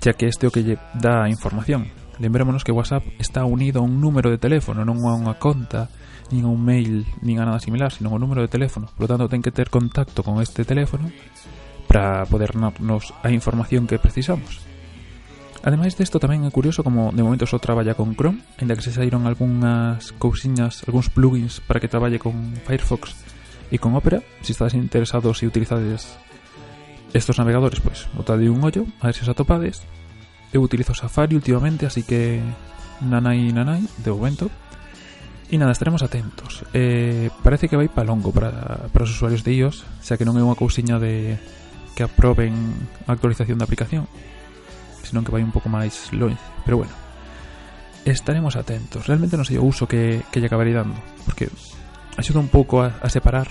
xa 0.03 0.19
que 0.19 0.27
este 0.27 0.51
o 0.51 0.51
que 0.51 0.67
lle 0.67 0.75
dá 0.99 1.23
a 1.23 1.31
información. 1.31 2.00
Lembrémonos 2.21 2.65
que 2.65 2.73
WhatsApp 2.73 3.03
está 3.19 3.47
unido 3.47 3.81
a 3.81 3.83
un 3.83 3.99
número 3.99 4.29
de 4.29 4.37
teléfono, 4.37 4.85
non 4.85 5.01
a 5.09 5.17
unha 5.17 5.41
conta, 5.41 5.89
nin 6.29 6.45
a 6.45 6.53
un 6.53 6.61
mail, 6.61 7.09
nin 7.25 7.41
a 7.41 7.49
nada 7.49 7.65
similar, 7.65 7.97
sino 7.97 8.13
a 8.13 8.21
un 8.21 8.21
número 8.21 8.45
de 8.45 8.53
teléfono. 8.53 8.93
Por 8.93 9.09
lo 9.09 9.11
tanto, 9.17 9.33
ten 9.33 9.41
que 9.41 9.49
ter 9.49 9.73
contacto 9.73 10.21
con 10.21 10.37
este 10.45 10.69
teléfono 10.69 11.09
para 11.89 12.29
poder 12.29 12.53
darnos 12.53 13.17
a 13.25 13.33
información 13.33 13.89
que 13.89 13.97
precisamos. 13.97 14.61
Ademais 15.65 15.97
desto 15.97 16.21
tamén 16.21 16.45
é 16.45 16.53
curioso 16.53 16.85
como 16.85 17.09
de 17.09 17.25
momento 17.25 17.49
só 17.49 17.57
traballa 17.57 17.97
con 17.97 18.13
Chrome, 18.13 18.45
ainda 18.61 18.77
que 18.77 18.85
se 18.85 18.93
saíron 18.93 19.25
algunhas 19.25 20.13
cousiñas, 20.21 20.85
algúns 20.85 21.09
plugins 21.09 21.65
para 21.65 21.81
que 21.81 21.89
traballe 21.89 22.21
con 22.21 22.37
Firefox 22.69 23.17
e 23.73 23.81
con 23.81 23.97
Opera. 23.97 24.21
Se 24.45 24.53
estás 24.53 24.77
interesados 24.77 25.41
e 25.41 25.49
utilizades 25.49 26.21
estos 27.17 27.41
navegadores, 27.41 27.81
pois, 27.81 28.13
botade 28.13 28.53
un 28.53 28.61
ollo, 28.61 28.85
a 29.01 29.09
ver 29.09 29.17
se 29.17 29.25
os 29.25 29.33
atopades 29.33 29.89
Eu 30.53 30.63
utilizo 30.63 30.95
Safari 30.95 31.39
últimamente, 31.39 31.87
así 31.87 32.03
que 32.03 32.43
nanai 33.01 33.55
nanai 33.55 33.87
de 34.03 34.11
momento. 34.11 34.51
E 35.51 35.59
nada, 35.59 35.75
estaremos 35.75 36.03
atentos. 36.03 36.63
Eh, 36.75 37.31
parece 37.43 37.67
que 37.67 37.75
vai 37.75 37.91
para 37.91 38.07
longo 38.07 38.31
para, 38.31 38.87
para 38.95 39.03
os 39.03 39.11
usuarios 39.11 39.43
de 39.43 39.55
iOS, 39.59 39.83
xa 40.03 40.15
que 40.15 40.27
non 40.27 40.39
é 40.39 40.43
unha 40.43 40.55
cousiña 40.55 41.03
de 41.03 41.39
que 41.99 42.07
aproben 42.07 42.55
a 43.07 43.15
actualización 43.15 43.59
da 43.59 43.67
aplicación, 43.67 44.07
senón 45.03 45.27
que 45.27 45.35
vai 45.35 45.43
un 45.43 45.51
pouco 45.51 45.67
máis 45.67 46.15
longe. 46.15 46.39
Pero 46.63 46.83
bueno, 46.83 46.95
estaremos 48.07 48.55
atentos. 48.55 49.11
Realmente 49.11 49.35
non 49.35 49.47
sei 49.47 49.59
o 49.59 49.67
uso 49.67 49.91
que, 49.91 50.23
que 50.31 50.39
lle 50.39 50.47
acabarei 50.47 50.75
dando, 50.75 50.99
porque 51.27 51.51
axuda 52.15 52.39
un 52.39 52.51
pouco 52.51 52.83
a, 52.83 52.95
a 53.03 53.11
separar 53.11 53.51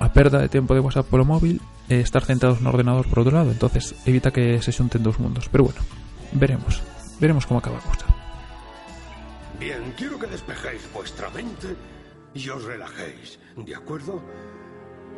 a 0.00 0.08
perda 0.12 0.40
de 0.40 0.48
tempo 0.48 0.72
de 0.72 0.80
WhatsApp 0.80 1.08
polo 1.08 1.24
móvil 1.24 1.60
e 1.88 2.00
estar 2.00 2.24
centrados 2.24 2.60
no 2.64 2.72
ordenador 2.72 3.04
por 3.08 3.20
outro 3.20 3.36
lado, 3.36 3.52
entonces 3.52 3.92
evita 4.08 4.32
que 4.32 4.60
se 4.64 4.72
xunten 4.72 5.04
dous 5.04 5.20
mundos. 5.20 5.48
Pero 5.52 5.68
bueno, 5.68 5.80
veremos. 6.32 6.80
Veremos 7.20 7.46
como 7.46 7.60
acaba 7.60 7.78
a 7.78 7.84
cousa. 7.84 8.06
Bien, 9.60 9.94
quiero 9.96 10.18
que 10.18 10.26
despejéis 10.26 10.82
vuestra 10.92 11.30
mente 11.30 11.76
y 12.34 12.48
os 12.48 12.64
relajéis, 12.64 13.38
¿de 13.56 13.74
acuerdo? 13.74 14.22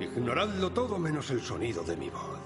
Ignoradlo 0.00 0.70
todo 0.72 0.98
menos 0.98 1.30
el 1.30 1.40
sonido 1.40 1.82
de 1.82 1.96
mi 1.96 2.10
voz. 2.10 2.40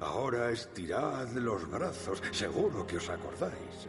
Ahora 0.00 0.50
estirad 0.50 1.30
los 1.32 1.68
brazos, 1.70 2.22
seguro 2.32 2.86
que 2.86 2.98
os 2.98 3.08
acordáis. 3.08 3.88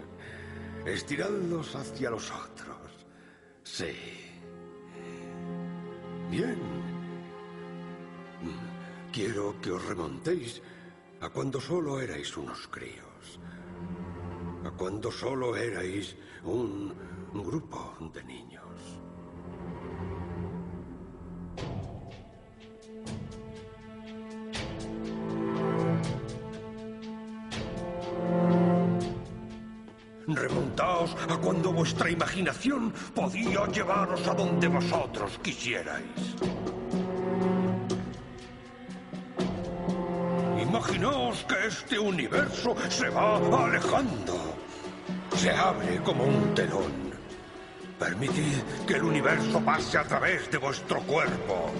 Estiradlos 0.85 1.75
hacia 1.75 2.09
los 2.09 2.31
otros. 2.31 3.05
Sí. 3.63 3.91
Bien. 6.29 6.84
Quiero 9.15 9.55
que 9.61 9.71
os 9.71 9.79
remontéis 9.87 10.59
a 11.23 11.29
cuando 11.31 11.61
solo 11.61 12.01
erais 12.03 12.35
unos 12.35 12.67
críos. 12.67 13.39
A 14.67 14.71
cuando 14.75 15.07
solo 15.09 15.55
erais 15.55 16.19
un 16.43 16.91
grupo 17.31 17.95
de 18.11 18.21
niños. 18.27 18.75
Remontaos 30.27 31.15
a 31.31 31.37
cuando 31.37 31.71
vuestra 31.71 32.11
imaginación 32.11 32.91
podía 33.15 33.65
llevaros 33.71 34.27
a 34.27 34.33
donde 34.33 34.67
vosotros 34.67 35.39
quisierais. 35.39 36.35
Imaginaos 40.85 41.43
que 41.45 41.67
este 41.67 41.97
universo 41.97 42.75
se 42.89 43.09
va 43.09 43.37
alejando. 43.37 44.55
Se 45.35 45.49
abre 45.49 45.97
como 46.03 46.25
un 46.25 46.53
telón. 46.53 46.93
Permitid 47.97 48.61
que 48.85 48.93
el 48.93 49.03
universo 49.03 49.61
pase 49.65 49.97
a 49.97 50.03
través 50.03 50.49
de 50.51 50.59
vuestro 50.59 51.01
cuerpo. 51.01 51.71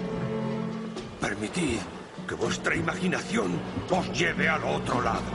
Permitid 1.20 1.78
que 2.26 2.34
vuestra 2.34 2.74
imaginación 2.74 3.52
os 3.90 4.10
lleve 4.10 4.48
al 4.48 4.64
otro 4.64 5.00
lado. 5.00 5.30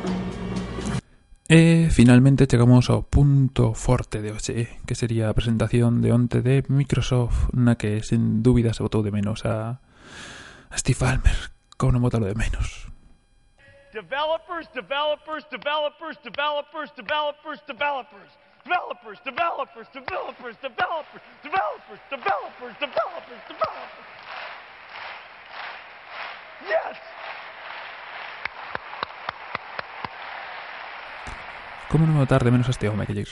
E 1.47 1.87
finalmente 1.91 2.47
chegamos 2.47 2.91
ao 2.91 3.07
punto 3.07 3.71
forte 3.71 4.19
de 4.19 4.35
hoxe, 4.35 4.83
que 4.83 4.99
sería 4.99 5.31
a 5.31 5.35
presentación 5.35 6.03
de 6.03 6.11
onte 6.11 6.43
de 6.43 6.67
Microsoft, 6.67 7.55
na 7.55 7.79
que 7.79 8.03
sen 8.03 8.43
dúbida 8.43 8.75
se 8.75 8.83
botou 8.83 8.99
de 8.99 9.15
menos 9.15 9.47
a, 9.47 9.79
a 9.79 10.75
Steve 10.75 10.99
Ballmer, 10.99 11.55
como 11.79 11.95
non 11.95 12.03
botalo 12.03 12.27
de 12.27 12.35
menos. 12.35 12.90
Developers, 13.91 14.71
developers, 14.73 15.43
developers, 15.51 16.15
developers, 16.23 16.91
developers, 16.95 17.59
developers. 17.67 18.31
Developers, 18.63 19.19
developers, 19.25 19.87
developers, 19.91 20.55
developers, 20.63 21.23
developers, 21.43 21.99
developers, 22.09 22.75
developers, 22.79 23.41
developers. 23.51 24.07
Yes! 26.63 26.97
Como 31.91 32.07
non 32.07 32.15
notar 32.15 32.47
de 32.47 32.55
menos 32.55 32.71
a 32.71 32.73
este 32.77 32.87
home 32.87 33.03
que 33.03 33.27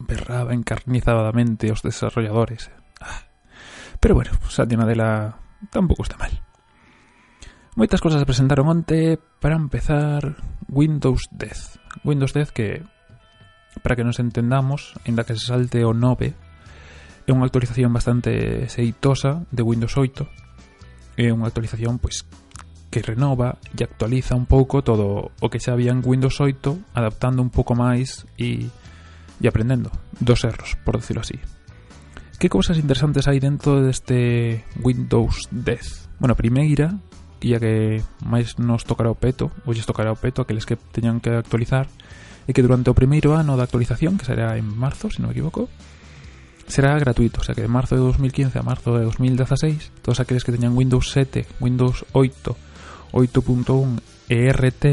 berraba 0.00 0.56
encarnizadamente 0.56 1.68
os 1.68 1.84
desarrolladores. 1.84 2.72
Ah. 3.04 3.28
Pero 4.00 4.16
bueno, 4.16 4.32
Satya 4.48 4.80
Nadella 4.80 5.36
tampouco 5.68 6.00
está 6.08 6.16
mal. 6.16 6.47
Moitas 7.78 8.02
cousas 8.02 8.18
se 8.18 8.26
presentaron 8.26 8.66
onte 8.66 9.22
para 9.38 9.54
empezar 9.54 10.34
Windows 10.66 11.30
10. 11.30 12.02
Windows 12.02 12.34
10 12.34 12.50
que, 12.50 12.82
para 13.86 13.94
que 13.94 14.02
nos 14.02 14.18
entendamos, 14.18 14.98
ainda 15.06 15.22
que 15.22 15.38
se 15.38 15.46
salte 15.46 15.86
o 15.86 15.94
9, 15.94 16.34
é 16.34 17.30
unha 17.30 17.46
actualización 17.46 17.94
bastante 17.94 18.66
seitosa 18.66 19.46
de 19.54 19.62
Windows 19.62 19.94
8. 19.94 20.26
É 21.22 21.30
unha 21.30 21.46
actualización 21.46 22.02
pois 22.02 22.26
que 22.90 22.98
renova 22.98 23.62
e 23.70 23.78
actualiza 23.86 24.34
un 24.34 24.50
pouco 24.50 24.82
todo 24.82 25.30
o 25.38 25.46
que 25.46 25.62
xa 25.62 25.78
había 25.78 25.94
en 25.94 26.02
Windows 26.02 26.42
8, 26.42 26.98
adaptando 26.98 27.46
un 27.46 27.54
pouco 27.54 27.78
máis 27.78 28.26
e, 28.42 28.66
e 29.38 29.46
aprendendo 29.46 29.94
dos 30.18 30.42
erros, 30.42 30.74
por 30.82 30.98
decirlo 30.98 31.22
así. 31.22 31.38
Que 32.42 32.50
cousas 32.50 32.74
interesantes 32.74 33.30
hai 33.30 33.38
dentro 33.38 33.78
deste 33.86 34.66
Windows 34.82 35.46
10? 35.54 36.18
Bueno, 36.18 36.34
primeira 36.34 36.98
ia 37.42 37.62
que 37.62 38.02
máis 38.24 38.58
nos 38.58 38.82
tocará 38.82 39.10
o 39.10 39.18
peto, 39.18 39.50
ou 39.66 39.72
lles 39.74 39.86
tocará 39.86 40.10
o 40.10 40.18
peto 40.18 40.42
aqueles 40.42 40.66
que 40.66 40.74
teñan 40.74 41.22
que 41.22 41.30
actualizar, 41.30 41.86
e 42.48 42.56
que 42.56 42.64
durante 42.64 42.88
o 42.90 42.96
primeiro 42.96 43.36
ano 43.36 43.54
da 43.54 43.68
actualización, 43.68 44.16
que 44.16 44.26
será 44.26 44.56
en 44.56 44.66
marzo, 44.66 45.12
se 45.12 45.20
non 45.20 45.30
me 45.30 45.36
equivoco, 45.36 45.68
será 46.68 46.96
gratuito, 46.98 47.40
o 47.40 47.44
sea 47.44 47.54
que 47.54 47.62
de 47.62 47.70
marzo 47.70 47.96
de 47.96 48.02
2015 48.02 48.58
a 48.58 48.64
marzo 48.64 48.96
de 48.96 49.04
2016, 49.04 50.02
todos 50.02 50.20
aqueles 50.20 50.44
que 50.44 50.52
teñan 50.52 50.76
Windows 50.76 51.12
7, 51.12 51.46
Windows 51.60 52.04
8, 52.12 53.12
8.1 53.12 54.00
e 54.28 54.48
RT 54.52 54.84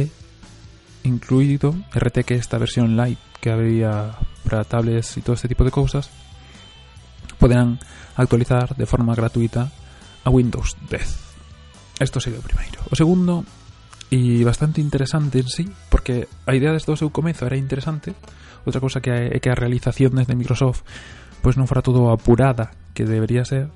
incluído, 1.04 1.76
RT 1.94 2.24
que 2.24 2.36
é 2.36 2.42
esta 2.42 2.58
versión 2.58 2.96
light 2.96 3.20
que 3.40 3.52
habría 3.52 4.16
para 4.44 4.64
tablets 4.64 5.18
e 5.18 5.22
todo 5.22 5.36
este 5.36 5.52
tipo 5.52 5.64
de 5.64 5.72
cousas, 5.72 6.10
poderán 7.38 7.80
actualizar 8.16 8.76
de 8.76 8.88
forma 8.88 9.14
gratuita 9.14 9.72
a 10.24 10.30
Windows 10.30 10.76
10. 10.90 11.25
Esto 12.00 12.20
sería 12.20 12.40
o 12.40 12.46
primeiro. 12.46 12.84
O 12.92 12.96
segundo, 12.96 13.48
e 14.12 14.44
bastante 14.44 14.84
interesante 14.84 15.40
en 15.40 15.50
sí, 15.50 15.66
porque 15.90 16.28
a 16.46 16.54
idea 16.54 16.76
desde 16.76 16.92
o 16.92 17.00
seu 17.00 17.10
comezo 17.10 17.48
era 17.48 17.58
interesante, 17.58 18.14
outra 18.68 18.84
cousa 18.84 19.02
que 19.02 19.12
é 19.12 19.38
que 19.40 19.50
a 19.50 19.58
realización 19.58 20.16
desde 20.18 20.38
Microsoft 20.38 20.84
pois 21.46 21.62
non 21.62 21.70
fora 21.70 21.86
todo 21.86 22.10
apurada 22.10 22.74
que 22.98 23.06
debería 23.06 23.46
ser, 23.46 23.70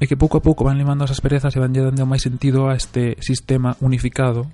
e 0.00 0.06
que 0.06 0.16
pouco 0.16 0.38
a 0.38 0.44
pouco 0.44 0.64
van 0.64 0.78
limando 0.78 1.04
as 1.04 1.12
asperezas 1.12 1.52
e 1.52 1.60
van 1.60 1.74
lle 1.74 1.84
dando 1.84 2.06
máis 2.08 2.24
sentido 2.24 2.70
a 2.70 2.78
este 2.78 3.18
sistema 3.20 3.76
unificado 3.84 4.48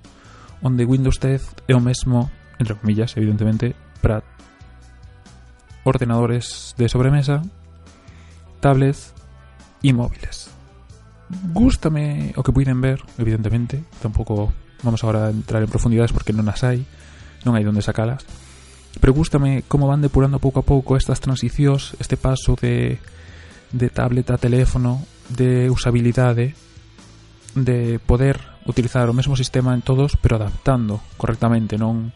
onde 0.59 0.83
Windows 0.83 1.21
10 1.21 1.69
é 1.69 1.73
o 1.77 1.83
mesmo, 1.83 2.27
entre 2.57 2.75
comillas, 2.75 3.13
evidentemente, 3.15 3.77
para 4.01 4.25
ordenadores 5.85 6.73
de 6.75 6.89
sobremesa, 6.89 7.45
tablets 8.59 9.13
e 9.85 9.93
móviles. 9.93 10.54
Gústame 11.29 12.33
o 12.37 12.43
que 12.45 12.53
puiden 12.53 12.81
ver, 12.81 13.01
evidentemente. 13.17 13.81
Tampouco 14.01 14.53
vamos 14.85 15.01
agora 15.01 15.27
a 15.27 15.33
entrar 15.33 15.63
en 15.63 15.71
profundidades 15.71 16.13
porque 16.13 16.35
non 16.35 16.45
as 16.45 16.61
hai, 16.61 16.85
non 17.41 17.57
hai 17.57 17.65
onde 17.65 17.81
sacalas. 17.81 18.21
Pero 19.01 19.11
gústame 19.11 19.65
como 19.67 19.89
van 19.89 20.05
depurando 20.05 20.37
pouco 20.37 20.61
a 20.61 20.67
pouco 20.67 20.95
estas 20.95 21.19
transicións, 21.19 21.97
este 21.97 22.15
paso 22.15 22.53
de, 22.55 23.01
de 23.73 23.87
tablet 23.89 24.29
a 24.29 24.37
teléfono, 24.37 25.01
de 25.33 25.67
usabilidade, 25.73 26.53
de 27.57 27.97
poder 27.99 28.39
utilizar 28.69 29.09
o 29.09 29.17
mesmo 29.17 29.33
sistema 29.33 29.73
en 29.73 29.81
todos, 29.81 30.17
pero 30.21 30.37
adaptando 30.37 31.01
correctamente, 31.17 31.81
non 31.81 32.13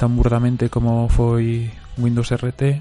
tan 0.00 0.16
burdamente 0.16 0.72
como 0.72 1.12
foi 1.12 1.68
Windows 2.00 2.32
RT 2.32 2.80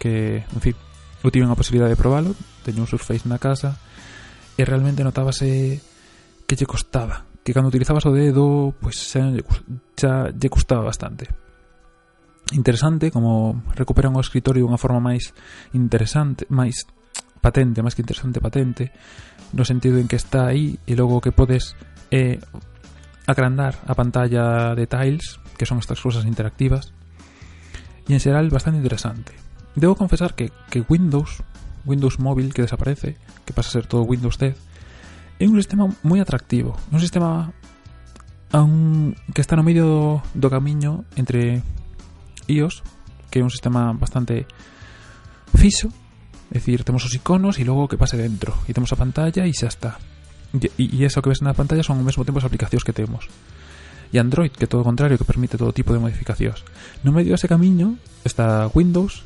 que, 0.00 0.42
en 0.48 0.60
fin, 0.64 0.76
eu 1.20 1.28
tive 1.28 1.44
unha 1.44 1.58
posibilidade 1.58 1.94
de 1.94 2.00
probalo, 2.00 2.32
teño 2.64 2.82
un 2.82 2.90
Surface 2.90 3.28
na 3.28 3.36
casa 3.36 3.76
e 4.56 4.62
realmente 4.64 5.04
notábase 5.04 5.80
que 6.46 6.56
lle 6.56 6.68
costaba, 6.68 7.24
que 7.40 7.52
cando 7.52 7.72
utilizabas 7.72 8.04
o 8.06 8.12
dedo, 8.12 8.74
pois 8.76 8.96
xa 8.96 9.32
lle, 9.32 9.44
xa 9.96 10.28
lle 10.30 10.48
costaba 10.52 10.84
bastante. 10.84 11.28
Interesante 12.52 13.10
como 13.10 13.64
recuperan 13.72 14.12
o 14.12 14.20
escritorio 14.20 14.68
unha 14.68 14.76
forma 14.76 15.00
máis 15.00 15.32
interesante, 15.72 16.44
máis 16.52 16.84
patente, 17.40 17.80
máis 17.80 17.96
que 17.96 18.04
interesante 18.04 18.44
patente, 18.44 18.92
no 19.56 19.64
sentido 19.64 19.96
en 19.96 20.06
que 20.06 20.20
está 20.20 20.52
aí 20.52 20.76
e 20.84 20.92
logo 20.92 21.24
que 21.24 21.32
podes 21.32 21.72
eh, 22.12 22.36
agrandar 23.26 23.80
a 23.88 23.96
pantalla 23.96 24.76
de 24.76 24.84
tiles, 24.86 25.40
que 25.56 25.64
son 25.64 25.80
estas 25.80 26.00
cousas 26.00 26.28
interactivas, 26.28 26.92
e 28.04 28.12
en 28.12 28.20
xeral 28.20 28.52
bastante 28.52 28.84
interesante. 28.84 29.32
Debo 29.72 29.96
confesar 29.96 30.36
que, 30.36 30.52
que 30.68 30.84
Windows 30.84 31.40
Windows 31.86 32.18
móvil 32.18 32.54
que 32.54 32.62
desaparece, 32.62 33.16
que 33.44 33.52
pasa 33.52 33.68
a 33.68 33.72
ser 33.72 33.86
todo 33.86 34.06
Windows 34.06 34.38
10, 34.38 34.56
é 35.38 35.46
un 35.48 35.58
sistema 35.58 35.90
moi 36.06 36.22
atractivo, 36.22 36.78
un 36.94 37.00
sistema 37.02 37.50
un, 38.54 39.16
que 39.34 39.42
está 39.42 39.56
no 39.56 39.66
medio 39.66 39.84
do, 39.86 40.02
do 40.34 40.48
camiño 40.52 41.04
entre 41.18 41.62
iOS, 42.46 42.82
que 43.30 43.40
é 43.40 43.42
un 43.42 43.50
sistema 43.50 43.92
bastante 43.96 44.46
fixo, 45.56 45.90
é 46.52 46.60
dicir, 46.60 46.84
temos 46.84 47.02
os 47.02 47.14
iconos 47.16 47.58
e 47.58 47.64
logo 47.64 47.88
que 47.88 47.98
pase 47.98 48.20
dentro, 48.20 48.54
e 48.68 48.76
temos 48.76 48.92
a 48.92 49.00
pantalla 49.00 49.48
e 49.48 49.52
xa 49.56 49.66
está. 49.66 49.98
E, 50.52 50.68
e, 50.78 50.84
e 51.00 51.08
eso 51.08 51.24
que 51.24 51.32
ves 51.32 51.40
na 51.40 51.56
pantalla 51.56 51.82
son 51.82 51.98
ao 51.98 52.06
mesmo 52.06 52.22
tempo 52.22 52.38
as 52.38 52.46
aplicacións 52.46 52.84
que 52.84 52.92
temos 52.92 53.26
e 54.12 54.20
Android, 54.20 54.52
que 54.52 54.68
todo 54.68 54.84
o 54.84 54.84
contrario, 54.84 55.16
que 55.16 55.24
permite 55.24 55.56
todo 55.56 55.72
tipo 55.72 55.96
de 55.96 55.98
modificacións. 55.98 56.60
No 57.00 57.16
medio 57.16 57.32
dese 57.32 57.48
camiño 57.48 57.96
está 58.28 58.68
Windows, 58.68 59.24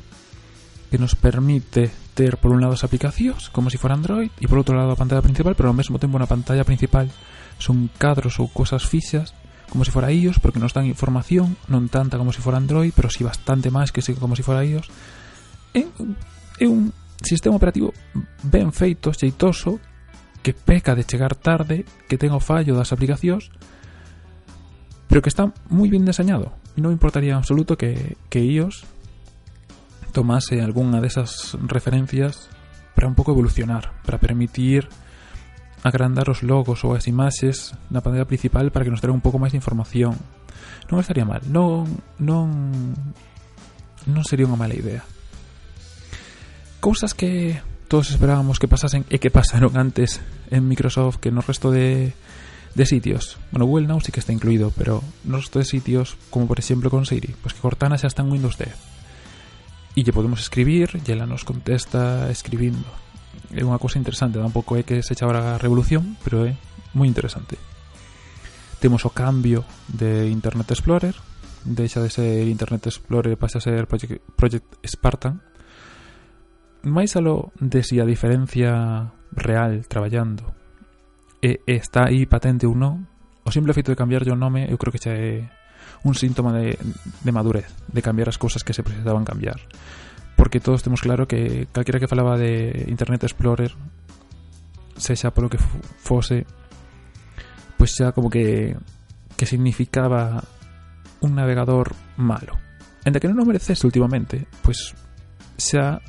que 0.87 0.97
nos 0.97 1.15
permite 1.15 1.91
ter 2.17 2.37
por 2.37 2.51
un 2.51 2.63
lado 2.63 2.73
as 2.73 2.81
aplicacións 2.87 3.53
como 3.53 3.69
se 3.69 3.77
si 3.77 3.81
fora 3.81 3.93
Android 3.93 4.33
e 4.41 4.49
por 4.49 4.57
outro 4.57 4.73
lado 4.73 4.95
a 4.95 4.99
pantalla 4.99 5.21
principal 5.21 5.53
pero 5.53 5.69
ao 5.69 5.77
mesmo 5.77 6.01
tempo 6.01 6.17
na 6.17 6.29
pantalla 6.29 6.65
principal. 6.65 7.11
Son 7.61 7.89
cadros 7.97 8.37
ou 8.41 8.49
cosas 8.49 8.85
fixas 8.85 9.37
como 9.69 9.83
se 9.83 9.91
si 9.91 9.95
fora 9.95 10.09
iOS 10.09 10.39
porque 10.39 10.61
nos 10.63 10.71
dan 10.71 10.87
información 10.87 11.59
non 11.67 11.91
tanta 11.91 12.15
como 12.15 12.31
se 12.31 12.39
si 12.39 12.45
fora 12.45 12.57
Android 12.57 12.95
pero 12.95 13.11
si 13.11 13.21
bastante 13.21 13.69
máis 13.69 13.91
que 13.91 14.01
como 14.15 14.33
se 14.33 14.41
si 14.41 14.47
fora 14.47 14.63
iOS. 14.63 14.87
É, 15.75 15.83
é 16.63 16.65
un 16.65 16.89
sistema 17.21 17.59
operativo 17.59 17.91
ben 18.41 18.71
feito, 18.71 19.11
xeitoso 19.11 19.77
que 20.41 20.55
peca 20.55 20.95
de 20.95 21.03
chegar 21.03 21.35
tarde 21.35 21.83
que 22.07 22.15
ten 22.15 22.31
o 22.31 22.39
fallo 22.39 22.73
das 22.73 22.95
aplicacións 22.95 23.51
pero 25.11 25.21
que 25.21 25.29
está 25.29 25.51
moi 25.69 25.91
ben 25.91 26.07
deseñado 26.07 26.55
e 26.73 26.79
non 26.79 26.95
importaría 26.95 27.35
en 27.35 27.41
absoluto 27.41 27.75
que, 27.75 28.15
que 28.31 28.39
iOS 28.39 28.96
tomase 30.11 30.59
algunha 30.63 30.99
desas 31.03 31.55
referencias 31.67 32.49
para 32.97 33.07
un 33.07 33.13
pouco 33.13 33.31
evolucionar, 33.31 33.93
para 34.01 34.17
permitir 34.17 34.89
agrandar 35.83 36.29
os 36.29 36.41
logos 36.41 36.81
ou 36.81 36.97
as 36.97 37.05
imaxes 37.05 37.77
na 37.93 38.01
pantalla 38.01 38.25
principal 38.25 38.73
para 38.73 38.83
que 38.85 38.91
nos 38.91 39.01
traga 39.01 39.13
un 39.13 39.21
pouco 39.21 39.37
máis 39.37 39.53
de 39.53 39.61
información. 39.61 40.17
Non 40.89 40.97
estaría 40.97 41.27
mal, 41.27 41.45
non 41.45 41.85
non 42.17 42.49
non 44.09 44.23
sería 44.25 44.49
unha 44.49 44.57
mala 44.57 44.73
idea. 44.73 45.05
Cousas 46.81 47.13
que 47.13 47.61
todos 47.85 48.09
esperábamos 48.09 48.57
que 48.57 48.71
pasasen 48.71 49.05
e 49.13 49.21
que 49.21 49.29
pasaron 49.29 49.77
antes 49.77 50.17
en 50.49 50.65
Microsoft 50.65 51.21
que 51.21 51.29
no 51.29 51.45
resto 51.45 51.69
de 51.69 52.17
de 52.73 52.85
sitios. 52.85 53.37
Bueno, 53.49 53.65
Google 53.65 53.89
Now 53.89 54.01
sí 54.01 54.11
que 54.11 54.21
está 54.21 54.33
incluído, 54.33 54.73
pero 54.73 55.01
no 55.25 55.37
resto 55.37 55.57
de 55.57 55.65
sitios, 55.65 56.17
como 56.29 56.45
por 56.45 56.57
exemplo 56.57 56.89
con 56.89 57.05
Siri, 57.05 57.33
pois 57.37 57.41
pues 57.41 57.53
que 57.53 57.61
Cortana 57.61 57.97
xa 57.97 58.09
está 58.09 58.25
en 58.25 58.33
Windows 58.33 58.57
10 58.57 58.96
e 59.97 60.05
lle 60.05 60.13
podemos 60.13 60.37
escribir 60.45 61.01
e 61.01 61.09
ela 61.09 61.25
nos 61.25 61.41
contesta 61.41 62.29
escribindo 62.29 62.85
é 63.49 63.65
unha 63.65 63.81
cosa 63.81 63.97
interesante 63.97 64.37
un 64.37 64.53
pouco 64.53 64.77
é 64.77 64.85
eh, 64.85 64.85
que 64.85 65.01
se 65.01 65.17
chama 65.17 65.57
a 65.57 65.57
revolución 65.57 66.13
pero 66.21 66.45
é 66.45 66.53
moi 66.93 67.09
interesante. 67.09 67.57
Temos 68.77 69.09
o 69.09 69.11
cambio 69.11 69.65
de 69.89 70.29
Internet 70.29 70.69
Explorer 70.69 71.17
deixa 71.65 71.97
de 71.97 72.13
ser 72.13 72.45
Internet 72.45 72.85
Explorer 72.85 73.33
e 73.33 73.41
pasa 73.41 73.57
a 73.57 73.65
ser 73.65 73.89
Project, 73.89 74.21
Project 74.37 74.69
Spartan. 74.85 75.41
Máis 76.85 77.17
alo 77.17 77.49
de 77.57 77.81
si 77.81 77.97
a 77.97 78.05
diferencia 78.05 79.09
real 79.33 79.81
traballando 79.89 80.53
e 81.41 81.65
eh, 81.65 81.81
está 81.81 82.05
aí 82.05 82.29
patente 82.29 82.69
ou 82.69 82.77
non 82.77 83.09
o 83.41 83.49
simple 83.49 83.73
feito 83.73 83.89
de 83.89 83.97
cambiar 83.97 84.21
o 84.29 84.37
nome 84.37 84.69
eu 84.69 84.77
creo 84.77 84.93
que 84.93 85.01
xa 85.01 85.17
é 85.17 85.49
un 86.07 86.15
síntoma 86.15 86.55
de, 86.55 86.79
de 86.79 87.31
madurez, 87.31 87.67
de 87.91 88.01
cambiar 88.01 88.31
as 88.31 88.39
cousas 88.39 88.63
que 88.63 88.73
se 88.73 88.83
precisaban 88.83 89.27
cambiar. 89.27 89.59
Porque 90.39 90.63
todos 90.63 90.81
temos 90.81 91.01
claro 91.01 91.27
que 91.27 91.67
calquera 91.71 91.99
que 91.99 92.07
falaba 92.07 92.37
de 92.37 92.85
Internet 92.87 93.27
Explorer, 93.27 93.75
sexa 94.95 95.35
polo 95.35 95.51
que 95.51 95.59
fose, 95.99 96.47
pois 97.75 97.91
xa 97.91 98.15
como 98.15 98.31
que, 98.31 98.77
que 99.35 99.45
significaba 99.45 100.43
un 101.21 101.35
navegador 101.35 101.93
malo. 102.15 102.57
Enda 103.03 103.19
que 103.19 103.27
non 103.27 103.39
o 103.39 103.47
mereces 103.47 103.83
últimamente, 103.83 104.47
pois 104.63 104.95
xa 105.59 105.99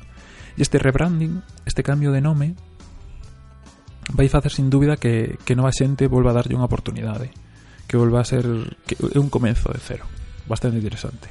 este 0.58 0.78
rebranding, 0.78 1.42
este 1.66 1.82
cambio 1.82 2.10
de 2.10 2.22
nome, 2.22 2.54
vai 4.12 4.28
facer 4.28 4.52
sin 4.52 4.70
dúbida 4.70 4.96
que, 4.96 5.36
que 5.44 5.54
nova 5.54 5.74
xente 5.74 6.08
volva 6.08 6.32
a 6.32 6.38
darlle 6.40 6.56
unha 6.56 6.68
oportunidade. 6.68 7.30
¿eh? 7.30 7.47
que 7.88 7.96
volva 7.96 8.20
a 8.20 8.28
ser 8.28 8.44
que 8.84 8.94
é 9.00 9.18
un 9.18 9.32
comenzo 9.32 9.72
de 9.72 9.80
cero 9.80 10.04
bastante 10.46 10.76
interesante. 10.78 11.28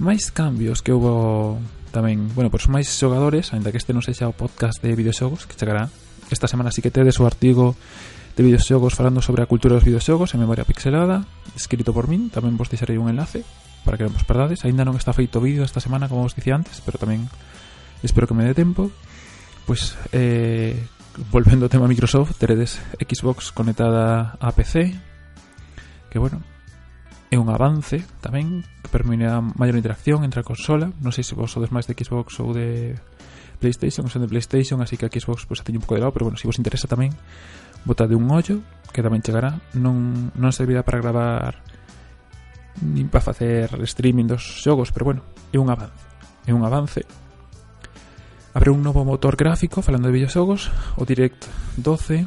Máis 0.00 0.32
cambios 0.32 0.80
que 0.80 0.96
houve 0.96 1.60
tamén, 1.92 2.32
bueno, 2.32 2.48
pois 2.48 2.72
máis 2.72 2.88
xogadores 2.88 3.52
aínda 3.52 3.68
que 3.68 3.76
este 3.76 3.92
non 3.92 4.00
sexa 4.00 4.30
o 4.30 4.36
podcast 4.36 4.80
de 4.80 4.96
videoxogos 4.96 5.44
que 5.44 5.58
chegará. 5.58 5.92
Esta 6.32 6.48
semana 6.48 6.72
si 6.72 6.80
que 6.80 6.94
tedes 6.94 7.20
o 7.20 7.28
artigo 7.28 7.76
de 8.32 8.42
videoxogos 8.46 8.96
falando 8.96 9.20
sobre 9.20 9.44
a 9.44 9.50
cultura 9.50 9.76
dos 9.76 9.84
videoxogos 9.84 10.32
en 10.32 10.40
memoria 10.40 10.64
pixelada 10.64 11.28
escrito 11.52 11.92
por 11.92 12.08
min, 12.08 12.32
tamén 12.32 12.56
vos 12.56 12.72
deixarei 12.72 12.96
un 12.96 13.12
enlace 13.12 13.44
para 13.84 14.00
que 14.00 14.08
non 14.08 14.16
vos 14.16 14.24
perdades. 14.24 14.64
Aínda 14.64 14.88
non 14.88 14.96
está 14.96 15.12
feito 15.12 15.42
o 15.42 15.44
vídeo 15.44 15.66
esta 15.66 15.84
semana 15.84 16.08
como 16.08 16.24
vos 16.24 16.32
dicía 16.32 16.56
antes 16.56 16.80
pero 16.80 16.96
tamén 16.96 17.28
espero 18.00 18.24
que 18.24 18.36
me 18.36 18.48
dé 18.48 18.56
tempo. 18.56 18.88
Pois 19.68 20.00
eh, 20.16 20.80
volvendo 21.28 21.68
ao 21.68 21.72
tema 21.72 21.84
Microsoft, 21.84 22.40
teredes 22.40 22.80
Xbox 22.96 23.52
conectada 23.52 24.40
a 24.40 24.48
PC, 24.56 24.96
que 26.08 26.16
bueno, 26.16 26.40
é 27.28 27.36
un 27.36 27.52
avance 27.52 28.00
tamén 28.24 28.64
que 28.80 28.88
permite 28.88 29.28
a 29.28 29.44
maior 29.44 29.76
interacción 29.76 30.24
entre 30.24 30.40
a 30.40 30.48
consola. 30.48 30.88
Non 31.04 31.12
sei 31.12 31.22
se 31.22 31.36
vos 31.36 31.52
sodes 31.52 31.68
máis 31.68 31.84
de 31.84 31.92
Xbox 31.92 32.40
ou 32.40 32.56
de 32.56 32.96
PlayStation, 33.60 34.08
son 34.08 34.24
de 34.24 34.30
PlayStation, 34.32 34.80
así 34.80 34.96
que 34.96 35.04
a 35.04 35.12
Xbox 35.12 35.44
pues, 35.44 35.60
a 35.60 35.64
teño 35.66 35.78
un 35.78 35.84
pouco 35.84 36.00
de 36.00 36.02
lado, 36.02 36.16
pero 36.16 36.24
bueno, 36.26 36.40
se 36.40 36.48
vos 36.48 36.56
interesa 36.56 36.88
tamén, 36.88 37.12
botade 37.84 38.16
un 38.16 38.24
ollo, 38.32 38.64
que 38.88 39.04
tamén 39.04 39.20
chegará. 39.20 39.60
Non, 39.76 40.32
non 40.32 40.50
servirá 40.56 40.80
para 40.82 40.98
gravar 41.04 41.60
nin 42.80 43.12
para 43.12 43.22
facer 43.22 43.68
streaming 43.84 44.26
dos 44.26 44.40
xogos, 44.40 44.88
pero 44.90 45.04
bueno, 45.04 45.22
é 45.52 45.60
un 45.60 45.68
avance. 45.68 46.00
É 46.48 46.56
un 46.56 46.64
avance 46.64 47.04
Abre 48.52 48.70
un 48.70 48.82
novo 48.82 49.04
motor 49.04 49.36
gráfico, 49.36 49.80
falando 49.80 50.08
de 50.10 50.14
videoxogos, 50.14 50.74
o 50.98 51.06
Direct 51.06 51.46
12, 51.78 52.26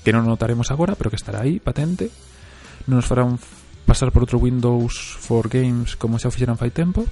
que 0.00 0.14
non 0.14 0.24
notaremos 0.24 0.72
agora, 0.72 0.96
pero 0.96 1.12
que 1.12 1.20
estará 1.20 1.44
aí, 1.44 1.60
patente. 1.60 2.08
Non 2.88 3.04
nos 3.04 3.04
farán 3.04 3.36
pasar 3.84 4.08
por 4.16 4.24
outro 4.24 4.40
Windows 4.40 4.96
for 4.96 5.52
Games 5.52 6.00
como 6.00 6.16
xa 6.16 6.32
o 6.32 6.34
fixeran 6.34 6.56
fai 6.56 6.72
tempo, 6.72 7.04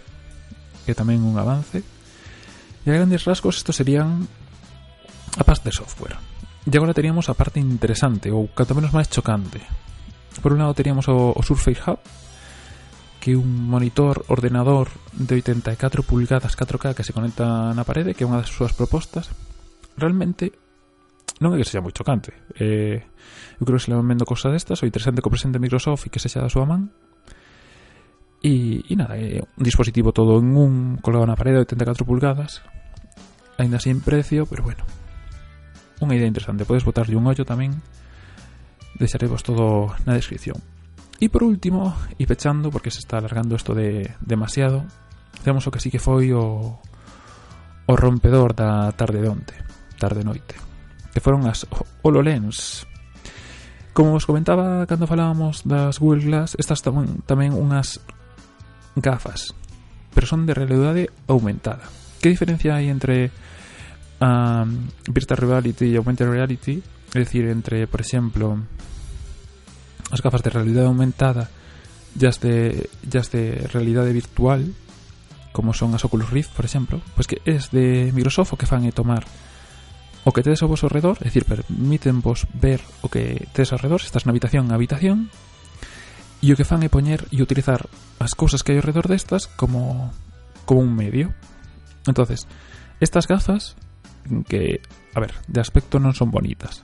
que 0.88 0.96
tamén 0.96 1.20
un 1.20 1.36
avance. 1.36 1.84
E 1.84 2.88
a 2.88 2.96
grandes 2.96 3.28
rasgos, 3.28 3.60
isto 3.60 3.76
serían 3.76 4.24
a 5.36 5.44
parte 5.44 5.68
de 5.68 5.76
software. 5.76 6.16
E 6.64 6.72
agora 6.72 6.96
teríamos 6.96 7.28
a 7.28 7.36
parte 7.36 7.60
interesante, 7.60 8.32
ou 8.32 8.48
canto 8.56 8.72
menos 8.72 8.96
máis 8.96 9.12
chocante. 9.12 9.60
Por 10.40 10.56
un 10.56 10.64
lado 10.64 10.72
teríamos 10.72 11.12
o, 11.12 11.36
o 11.36 11.40
Surface 11.44 11.84
Hub, 11.84 12.00
que 13.24 13.40
un 13.40 13.72
monitor 13.72 14.28
ordenador 14.28 14.92
de 15.16 15.40
84 15.40 16.02
pulgadas 16.02 16.52
4K 16.60 16.92
que 16.92 17.08
se 17.08 17.16
conecta 17.16 17.72
na 17.72 17.88
parede, 17.88 18.12
que 18.12 18.20
é 18.20 18.28
unha 18.28 18.44
das 18.44 18.52
súas 18.52 18.76
propostas, 18.76 19.32
realmente 19.96 20.52
non 21.40 21.56
é 21.56 21.58
que 21.58 21.64
sexa 21.64 21.80
moi 21.80 21.96
chocante. 21.96 22.36
Eh, 22.60 23.00
eu 23.56 23.64
creo 23.64 23.80
que 23.80 23.88
se 23.88 23.88
le 23.88 23.96
van 23.96 24.04
vendo 24.04 24.28
cosas 24.28 24.52
destas, 24.52 24.84
o 24.84 24.88
interesante 24.88 25.24
que 25.24 25.28
o 25.28 25.32
presente 25.32 25.56
Microsoft 25.56 26.04
e 26.04 26.12
que 26.12 26.20
sexa 26.20 26.44
da 26.44 26.52
súa 26.52 26.68
man, 26.68 26.92
E, 28.44 28.84
e 28.84 28.92
nada, 28.92 29.16
é 29.16 29.40
un 29.40 29.64
dispositivo 29.64 30.12
todo 30.12 30.36
en 30.36 30.52
un 30.52 31.00
colgado 31.00 31.24
na 31.24 31.32
parede 31.32 31.64
de 31.64 31.64
84 31.64 32.04
pulgadas 32.04 32.60
Ainda 33.56 33.80
sin 33.80 34.04
precio, 34.04 34.44
pero 34.44 34.60
bueno 34.60 34.84
Unha 36.04 36.12
idea 36.12 36.28
interesante, 36.28 36.68
podes 36.68 36.84
botarlle 36.84 37.16
un 37.16 37.24
ollo 37.24 37.48
tamén 37.48 37.80
Deixaremos 39.00 39.40
todo 39.40 39.96
na 40.04 40.12
descripción 40.12 40.60
E 41.22 41.30
por 41.30 41.46
último, 41.46 41.94
e 42.18 42.26
pechando, 42.26 42.74
porque 42.74 42.90
se 42.90 42.98
está 42.98 43.18
alargando 43.18 43.54
isto 43.54 43.74
de 43.74 44.18
demasiado, 44.18 44.82
temos 45.46 45.66
o 45.66 45.70
que 45.70 45.78
sí 45.78 45.90
que 45.90 46.02
foi 46.02 46.34
o, 46.34 46.74
o 47.86 47.92
rompedor 47.94 48.54
da 48.54 48.90
tarde 48.92 49.22
de 49.22 49.28
onte, 49.30 49.54
tarde-noite, 49.98 50.58
que 51.14 51.22
foron 51.22 51.46
as 51.46 51.66
HoloLens. 52.02 52.88
Como 53.94 54.18
os 54.18 54.26
comentaba 54.26 54.90
cando 54.90 55.06
falábamos 55.06 55.62
das 55.62 56.02
Google 56.02 56.26
Glass, 56.26 56.58
estas 56.58 56.82
tamén, 56.82 57.22
tamén 57.30 57.54
unhas 57.54 58.02
gafas, 58.98 59.54
pero 60.10 60.26
son 60.26 60.50
de 60.50 60.54
realidade 60.54 61.14
aumentada. 61.30 61.86
Que 62.18 62.34
diferencia 62.34 62.74
hai 62.74 62.90
entre 62.90 63.30
a 64.18 64.66
um, 64.66 64.90
virtual 65.12 65.38
reality 65.38 65.94
e 65.94 65.96
augmented 65.98 66.26
reality? 66.26 66.82
É 67.14 67.22
dicir, 67.22 67.46
entre, 67.46 67.86
por 67.86 68.02
exemplo, 68.02 68.58
as 70.10 70.20
gafas 70.20 70.42
de 70.42 70.50
realidade 70.50 70.86
aumentada 70.88 71.48
e 72.18 72.26
as 72.26 72.40
de, 72.40 72.88
e 72.90 73.14
as 73.16 73.30
de 73.30 73.64
realidade 73.70 74.12
virtual 74.12 74.60
como 75.54 75.70
son 75.70 75.94
as 75.94 76.02
Oculus 76.02 76.34
Rift, 76.34 76.50
por 76.50 76.66
exemplo, 76.66 76.98
pois 77.14 77.30
que 77.30 77.38
es 77.46 77.70
de 77.70 78.10
Microsoft 78.10 78.52
o 78.52 78.58
que 78.58 78.66
fan 78.66 78.82
é 78.82 78.90
tomar 78.90 79.22
o 80.26 80.32
que 80.32 80.42
tedes 80.42 80.64
ao 80.64 80.72
vosso 80.72 80.90
redor, 80.90 81.20
é 81.22 81.30
dicir, 81.30 81.46
permiten 81.46 82.18
vos 82.18 82.48
ver 82.58 82.82
o 83.04 83.12
que 83.12 83.46
tedes 83.54 83.70
ao 83.70 83.78
redor, 83.78 84.02
se 84.02 84.10
estás 84.10 84.26
na 84.26 84.34
habitación, 84.34 84.66
na 84.66 84.74
habitación, 84.74 85.30
e 86.42 86.50
o 86.50 86.58
que 86.58 86.66
fan 86.66 86.82
é 86.82 86.90
poñer 86.90 87.24
e 87.30 87.38
utilizar 87.38 87.86
as 88.18 88.34
cousas 88.34 88.66
que 88.66 88.74
hai 88.74 88.82
ao 88.82 88.88
redor 88.88 89.06
destas 89.06 89.46
como, 89.46 90.10
como 90.66 90.82
un 90.82 90.90
medio. 90.90 91.30
entonces 92.10 92.50
estas 93.00 93.30
gafas 93.30 93.76
que, 94.48 94.80
a 95.14 95.20
ver, 95.20 95.32
de 95.46 95.60
aspecto 95.60 96.02
non 96.02 96.12
son 96.16 96.34
bonitas, 96.34 96.82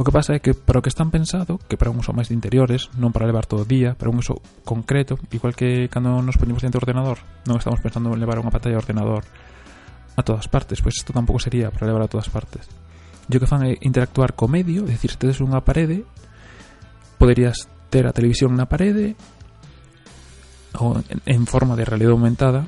O 0.00 0.04
que 0.04 0.12
pasa 0.12 0.32
é 0.32 0.40
que 0.40 0.56
para 0.56 0.80
o 0.80 0.82
que 0.82 0.88
están 0.88 1.12
pensado, 1.12 1.60
que 1.68 1.76
para 1.76 1.92
un 1.92 2.00
uso 2.00 2.16
máis 2.16 2.32
de 2.32 2.36
interiores, 2.36 2.88
non 2.96 3.12
para 3.12 3.28
levar 3.28 3.44
todo 3.44 3.62
o 3.62 3.68
día, 3.68 3.92
para 3.92 4.08
un 4.08 4.24
uso 4.24 4.40
concreto, 4.64 5.20
igual 5.28 5.52
que 5.52 5.92
cando 5.92 6.24
nos 6.24 6.40
poñemos 6.40 6.64
dentro 6.64 6.80
do 6.80 6.88
ordenador, 6.88 7.20
non 7.44 7.60
estamos 7.60 7.84
pensando 7.84 8.08
en 8.08 8.16
levar 8.16 8.40
unha 8.40 8.48
pantalla 8.48 8.80
de 8.80 8.82
ordenador 8.82 9.28
a 10.16 10.24
todas 10.24 10.48
partes, 10.48 10.80
pois 10.80 10.96
isto 10.96 11.12
tampouco 11.12 11.44
sería 11.44 11.68
para 11.68 11.92
levar 11.92 12.08
a 12.08 12.10
todas 12.10 12.32
partes. 12.32 12.64
Yo 13.28 13.36
que 13.36 13.46
fan 13.46 13.68
é 13.68 13.76
interactuar 13.84 14.32
co 14.32 14.48
medio, 14.48 14.88
é 14.88 14.96
dicir, 14.96 15.12
se 15.12 15.20
tedes 15.20 15.44
unha 15.44 15.60
parede, 15.60 16.08
poderías 17.20 17.68
ter 17.92 18.08
a 18.08 18.16
televisión 18.16 18.56
na 18.56 18.66
parede 18.66 19.12
ou 20.80 20.96
en 21.04 21.44
forma 21.44 21.76
de 21.76 21.84
realidade 21.84 22.16
aumentada 22.16 22.64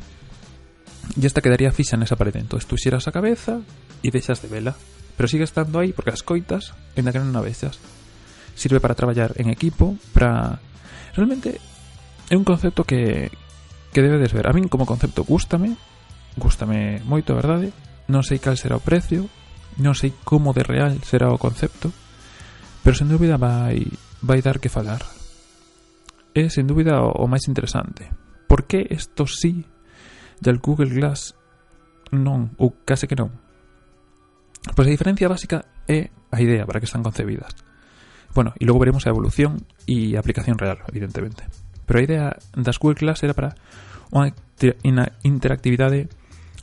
e 1.17 1.25
esta 1.25 1.41
quedaría 1.41 1.73
fixa 1.73 1.97
nesa 1.97 2.21
parede. 2.21 2.45
Entón, 2.45 2.61
tú 2.69 2.77
xeras 2.77 3.09
a 3.09 3.13
cabeza 3.17 3.65
e 4.05 4.13
deixas 4.13 4.45
de 4.45 4.53
vela 4.53 4.77
pero 5.17 5.29
sigue 5.31 5.45
estando 5.45 5.79
aí 5.79 5.93
porque 5.93 6.11
as 6.11 6.23
coitas 6.23 6.75
ainda 6.99 7.15
que 7.15 7.23
non 7.23 7.35
navexas. 7.35 7.79
Sirve 8.55 8.79
para 8.79 8.95
traballar 8.95 9.35
en 9.37 9.51
equipo, 9.51 9.99
para... 10.15 10.63
Realmente 11.15 11.59
é 12.31 12.37
un 12.37 12.47
concepto 12.47 12.85
que, 12.85 13.31
que 13.93 14.03
debedes 14.03 14.33
ver. 14.35 14.47
A 14.47 14.55
min 14.55 14.71
como 14.71 14.87
concepto 14.87 15.23
gustame, 15.23 15.79
gustame 16.39 17.03
moito, 17.07 17.35
a 17.35 17.39
verdade. 17.39 17.71
Non 18.11 18.27
sei 18.27 18.43
cal 18.43 18.59
será 18.59 18.77
o 18.79 18.85
precio, 18.85 19.31
non 19.79 19.95
sei 19.95 20.15
como 20.27 20.55
de 20.55 20.63
real 20.67 20.99
será 21.03 21.31
o 21.31 21.41
concepto, 21.41 21.95
pero 22.83 22.95
sen 22.95 23.11
dúbida 23.11 23.39
vai, 23.39 23.87
vai 24.23 24.43
dar 24.43 24.59
que 24.59 24.73
falar. 24.73 25.03
É 26.35 26.51
sen 26.51 26.67
dúbida 26.67 26.99
o, 27.03 27.25
o 27.25 27.31
máis 27.31 27.47
interesante. 27.47 28.11
Por 28.51 28.67
que 28.67 28.83
isto 28.83 29.27
sí 29.27 29.67
del 30.43 30.59
Google 30.59 30.91
Glass 30.91 31.39
non, 32.15 32.55
ou 32.59 32.75
case 32.87 33.07
que 33.07 33.19
non? 33.19 33.44
Pois 34.73 34.89
a 34.89 34.95
diferencia 34.95 35.29
básica 35.29 35.69
é 35.85 36.09
a 36.33 36.41
idea 36.41 36.65
para 36.65 36.81
que 36.81 36.89
están 36.89 37.05
concebidas. 37.05 37.53
Bueno, 38.33 38.57
e 38.57 38.65
logo 38.65 38.81
veremos 38.81 39.05
a 39.05 39.13
evolución 39.13 39.69
e 39.85 40.17
a 40.17 40.23
aplicación 40.25 40.57
real, 40.57 40.81
evidentemente. 40.89 41.45
Pero 41.85 42.01
a 42.01 42.07
idea 42.07 42.25
das 42.57 42.81
Google 42.81 42.97
Class 42.97 43.21
era 43.23 43.37
para 43.37 43.55
unha 44.11 44.33
interactividade 45.23 46.09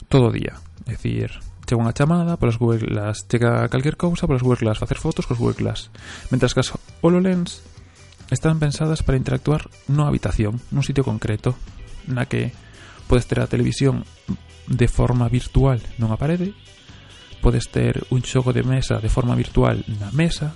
todo 0.09 0.27
o 0.27 0.35
día. 0.35 0.57
É 0.89 0.97
dicir, 0.97 1.39
chega 1.63 1.79
unha 1.79 1.95
chamada, 1.95 2.35
polas 2.35 2.59
Google 2.59 2.89
Glass 2.89 3.23
chega 3.29 3.63
calquer 3.71 3.95
cousa, 3.95 4.27
polas 4.27 4.43
Google 4.43 4.67
Glass 4.67 4.81
facer 4.81 4.99
fotos 4.99 5.23
cos 5.23 5.39
Google 5.39 5.61
Glass. 5.61 5.93
Mentras 6.33 6.51
que 6.51 6.65
as 6.65 6.75
HoloLens 6.99 7.63
están 8.27 8.59
pensadas 8.59 9.05
para 9.05 9.15
interactuar 9.15 9.71
nunha 9.87 10.11
habitación, 10.11 10.59
nun 10.75 10.83
sitio 10.83 11.07
concreto, 11.07 11.55
na 12.11 12.27
que 12.27 12.51
podes 13.07 13.27
ter 13.27 13.39
a 13.39 13.47
televisión 13.47 14.03
de 14.67 14.87
forma 14.91 15.31
virtual 15.31 15.79
nunha 15.95 16.19
parede 16.19 16.51
podes 17.41 17.73
ter 17.73 18.05
un 18.13 18.21
xogo 18.21 18.53
de 18.53 18.61
mesa 18.61 19.01
de 19.01 19.09
forma 19.09 19.33
virtual 19.33 19.81
na 19.99 20.13
mesa, 20.13 20.53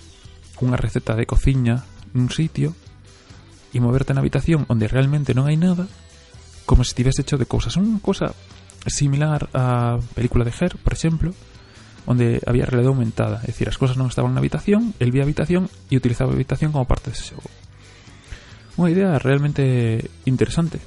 unha 0.62 0.78
receta 0.78 1.17
de 1.17 1.26
cociña 1.26 1.84
nun 2.13 2.30
sitio 2.32 2.71
e 3.74 3.82
moverte 3.84 4.13
na 4.13 4.21
habitación 4.24 4.63
onde 4.71 4.88
realmente 4.88 5.36
non 5.36 5.50
hai 5.50 5.58
nada 5.58 5.89
como 6.63 6.86
se 6.86 6.93
estivese 6.95 7.26
hecho 7.26 7.41
de 7.41 7.50
cousas. 7.50 7.76
Unha 7.76 8.00
cousa 8.00 8.32
similar 8.86 9.50
á 9.52 9.98
película 10.13 10.45
de 10.45 10.54
Her, 10.54 10.78
por 10.78 10.93
exemplo, 10.93 11.34
onde 12.06 12.39
había 12.45 12.69
realidade 12.69 12.93
aumentada, 12.93 13.41
é 13.43 13.50
dicir, 13.50 13.65
as 13.65 13.82
cousas 13.82 13.98
non 13.98 14.08
estaban 14.08 14.38
na 14.38 14.41
habitación, 14.41 14.93
el 15.02 15.10
vía 15.10 15.26
a 15.26 15.28
habitación 15.28 15.67
e 15.89 15.98
utilizaba 15.98 16.38
habitación 16.38 16.69
como 16.69 16.86
parte 16.86 17.10
dese 17.10 17.34
xogo. 17.34 17.50
Unha 18.78 18.93
idea 18.93 19.17
realmente 19.17 20.06
interesante 20.30 20.78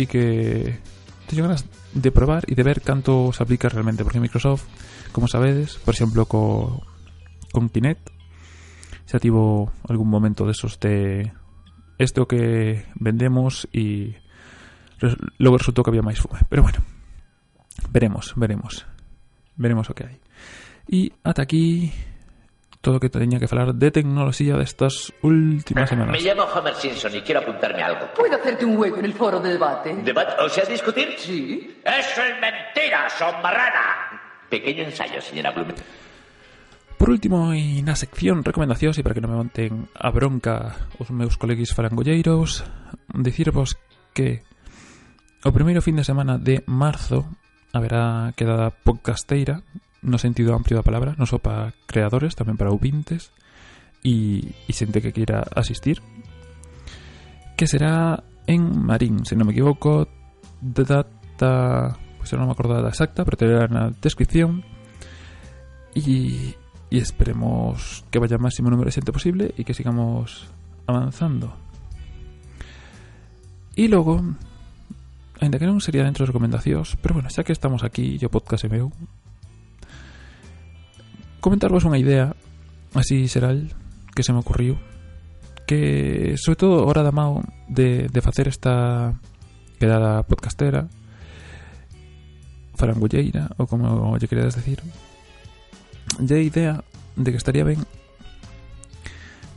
e 0.00 0.08
que 0.08 0.80
tengo 1.26 1.44
ganas 1.44 1.64
de 1.94 2.12
probar 2.12 2.44
y 2.46 2.54
de 2.54 2.62
ver 2.62 2.82
cuánto 2.82 3.32
se 3.32 3.42
aplica 3.42 3.68
realmente, 3.68 4.04
porque 4.04 4.20
Microsoft, 4.20 4.64
como 5.12 5.28
sabéis, 5.28 5.76
por 5.76 5.94
ejemplo, 5.94 6.26
con, 6.26 6.80
con 7.52 7.68
Kinect, 7.68 8.10
se 9.04 9.16
activó 9.16 9.72
algún 9.88 10.08
momento 10.08 10.44
de 10.44 10.52
esos 10.52 10.78
de 10.80 11.32
esto 11.98 12.26
que 12.26 12.86
vendemos 12.94 13.68
y 13.72 14.14
luego 15.38 15.58
resultó 15.58 15.82
que 15.82 15.90
había 15.90 16.02
más 16.02 16.20
fume. 16.20 16.40
Pero 16.48 16.62
bueno, 16.62 16.78
veremos, 17.90 18.32
veremos. 18.36 18.86
Veremos 19.56 19.88
lo 19.88 19.94
que 19.94 20.06
hay. 20.06 20.20
Y 20.88 21.12
hasta 21.22 21.42
aquí 21.42 21.92
todo 22.82 22.98
que 22.98 23.08
teña 23.08 23.38
que 23.38 23.46
falar 23.46 23.72
de 23.72 23.90
tecnoloxía 23.94 24.58
destas 24.58 25.14
últimas 25.22 25.88
semanas. 25.88 26.12
Me 26.12 26.20
llamo 26.20 26.42
Homer 26.42 26.74
Simpson 26.74 27.14
y 27.14 27.22
quero 27.22 27.38
apuntarme 27.38 27.80
a 27.80 27.86
algo. 27.86 28.10
Puedo 28.12 28.34
hacerte 28.34 28.66
un 28.66 28.76
hueco 28.76 28.98
en 28.98 29.06
el 29.06 29.14
foro 29.14 29.38
de 29.38 29.54
debate. 29.54 29.94
¿Debate? 30.02 30.42
¿O 30.42 30.48
sea, 30.48 30.64
discutir? 30.66 31.14
Sí. 31.16 31.78
Eso 31.84 32.22
es 32.22 32.34
mentira, 32.42 33.08
son 33.08 33.40
marrana. 33.40 34.20
Pequeño 34.50 34.82
ensayo, 34.82 35.22
señora 35.22 35.52
Blumen. 35.52 35.76
Por 36.98 37.10
último, 37.10 37.54
e 37.54 37.82
na 37.82 37.94
sección 37.98 38.46
recomendacións 38.46 38.98
e 38.98 39.02
para 39.02 39.14
que 39.14 39.22
non 39.22 39.30
me 39.30 39.38
monten 39.38 39.90
a 39.94 40.10
bronca 40.10 40.86
os 40.98 41.10
meus 41.10 41.38
coleguis 41.38 41.74
farangolleiros, 41.74 42.62
dicirvos 43.14 43.78
que 44.14 44.46
o 45.42 45.50
primeiro 45.50 45.82
fin 45.82 45.98
de 45.98 46.06
semana 46.06 46.38
de 46.38 46.62
marzo 46.66 47.26
haberá 47.74 48.30
quedada 48.38 48.70
podcasteira 48.70 49.66
no 50.02 50.18
sentido 50.18 50.54
amplio 50.54 50.78
da 50.78 50.86
palabra, 50.86 51.14
non 51.16 51.30
só 51.30 51.38
para 51.38 51.72
creadores, 51.86 52.34
tamén 52.34 52.58
para 52.58 52.74
ouvintes 52.74 53.30
e, 54.02 54.52
e 54.66 54.72
xente 54.74 54.98
que 54.98 55.14
queira 55.14 55.46
asistir 55.54 56.02
que 57.56 57.66
será 57.66 58.24
en 58.46 58.82
Marín, 58.82 59.22
se 59.22 59.38
non 59.38 59.46
me 59.46 59.54
equivoco, 59.54 60.10
de 60.58 60.82
data, 60.82 61.94
pois 62.18 62.26
pues 62.26 62.34
non 62.34 62.50
me 62.50 62.54
acordo 62.58 62.74
da 62.74 62.90
exacta, 62.90 63.22
pero 63.22 63.38
terá 63.38 63.70
na 63.70 63.94
descripción. 64.02 64.66
E, 65.94 66.58
e 66.90 66.96
esperemos 66.98 68.02
que 68.10 68.18
vaya 68.18 68.40
máximo 68.40 68.66
número 68.66 68.90
de 68.90 68.98
xente 68.98 69.14
posible 69.14 69.54
e 69.54 69.62
que 69.62 69.78
sigamos 69.78 70.50
avanzando. 70.90 71.54
E 73.78 73.86
logo, 73.86 74.18
ainda 75.38 75.62
que 75.62 75.70
non 75.70 75.78
sería 75.78 76.02
dentro 76.02 76.26
das 76.26 76.34
recomendacións, 76.34 76.98
pero 76.98 77.14
bueno, 77.14 77.30
xa 77.30 77.46
que 77.46 77.54
estamos 77.54 77.86
aquí, 77.86 78.18
yo 78.18 78.26
podcast 78.26 78.66
e 78.66 78.74
meu, 78.74 78.90
comentarvos 81.42 81.82
unha 81.82 81.98
idea 81.98 82.38
así 82.94 83.26
xeral 83.26 83.74
que 84.14 84.22
se 84.22 84.30
me 84.30 84.38
ocurriu 84.38 84.78
que 85.66 86.38
sobre 86.38 86.56
todo 86.62 86.86
hora 86.86 87.02
da 87.02 87.10
mao 87.10 87.42
de, 87.66 88.06
de 88.06 88.20
facer 88.22 88.46
esta 88.46 89.18
quedada 89.82 90.22
podcastera 90.22 90.86
farangulleira 92.78 93.50
ou 93.58 93.66
como 93.66 94.14
lle 94.22 94.30
queredes 94.30 94.54
decir 94.54 94.78
lle 96.22 96.46
idea 96.46 96.86
de 97.18 97.28
que 97.34 97.40
estaría 97.42 97.66
ben 97.66 97.82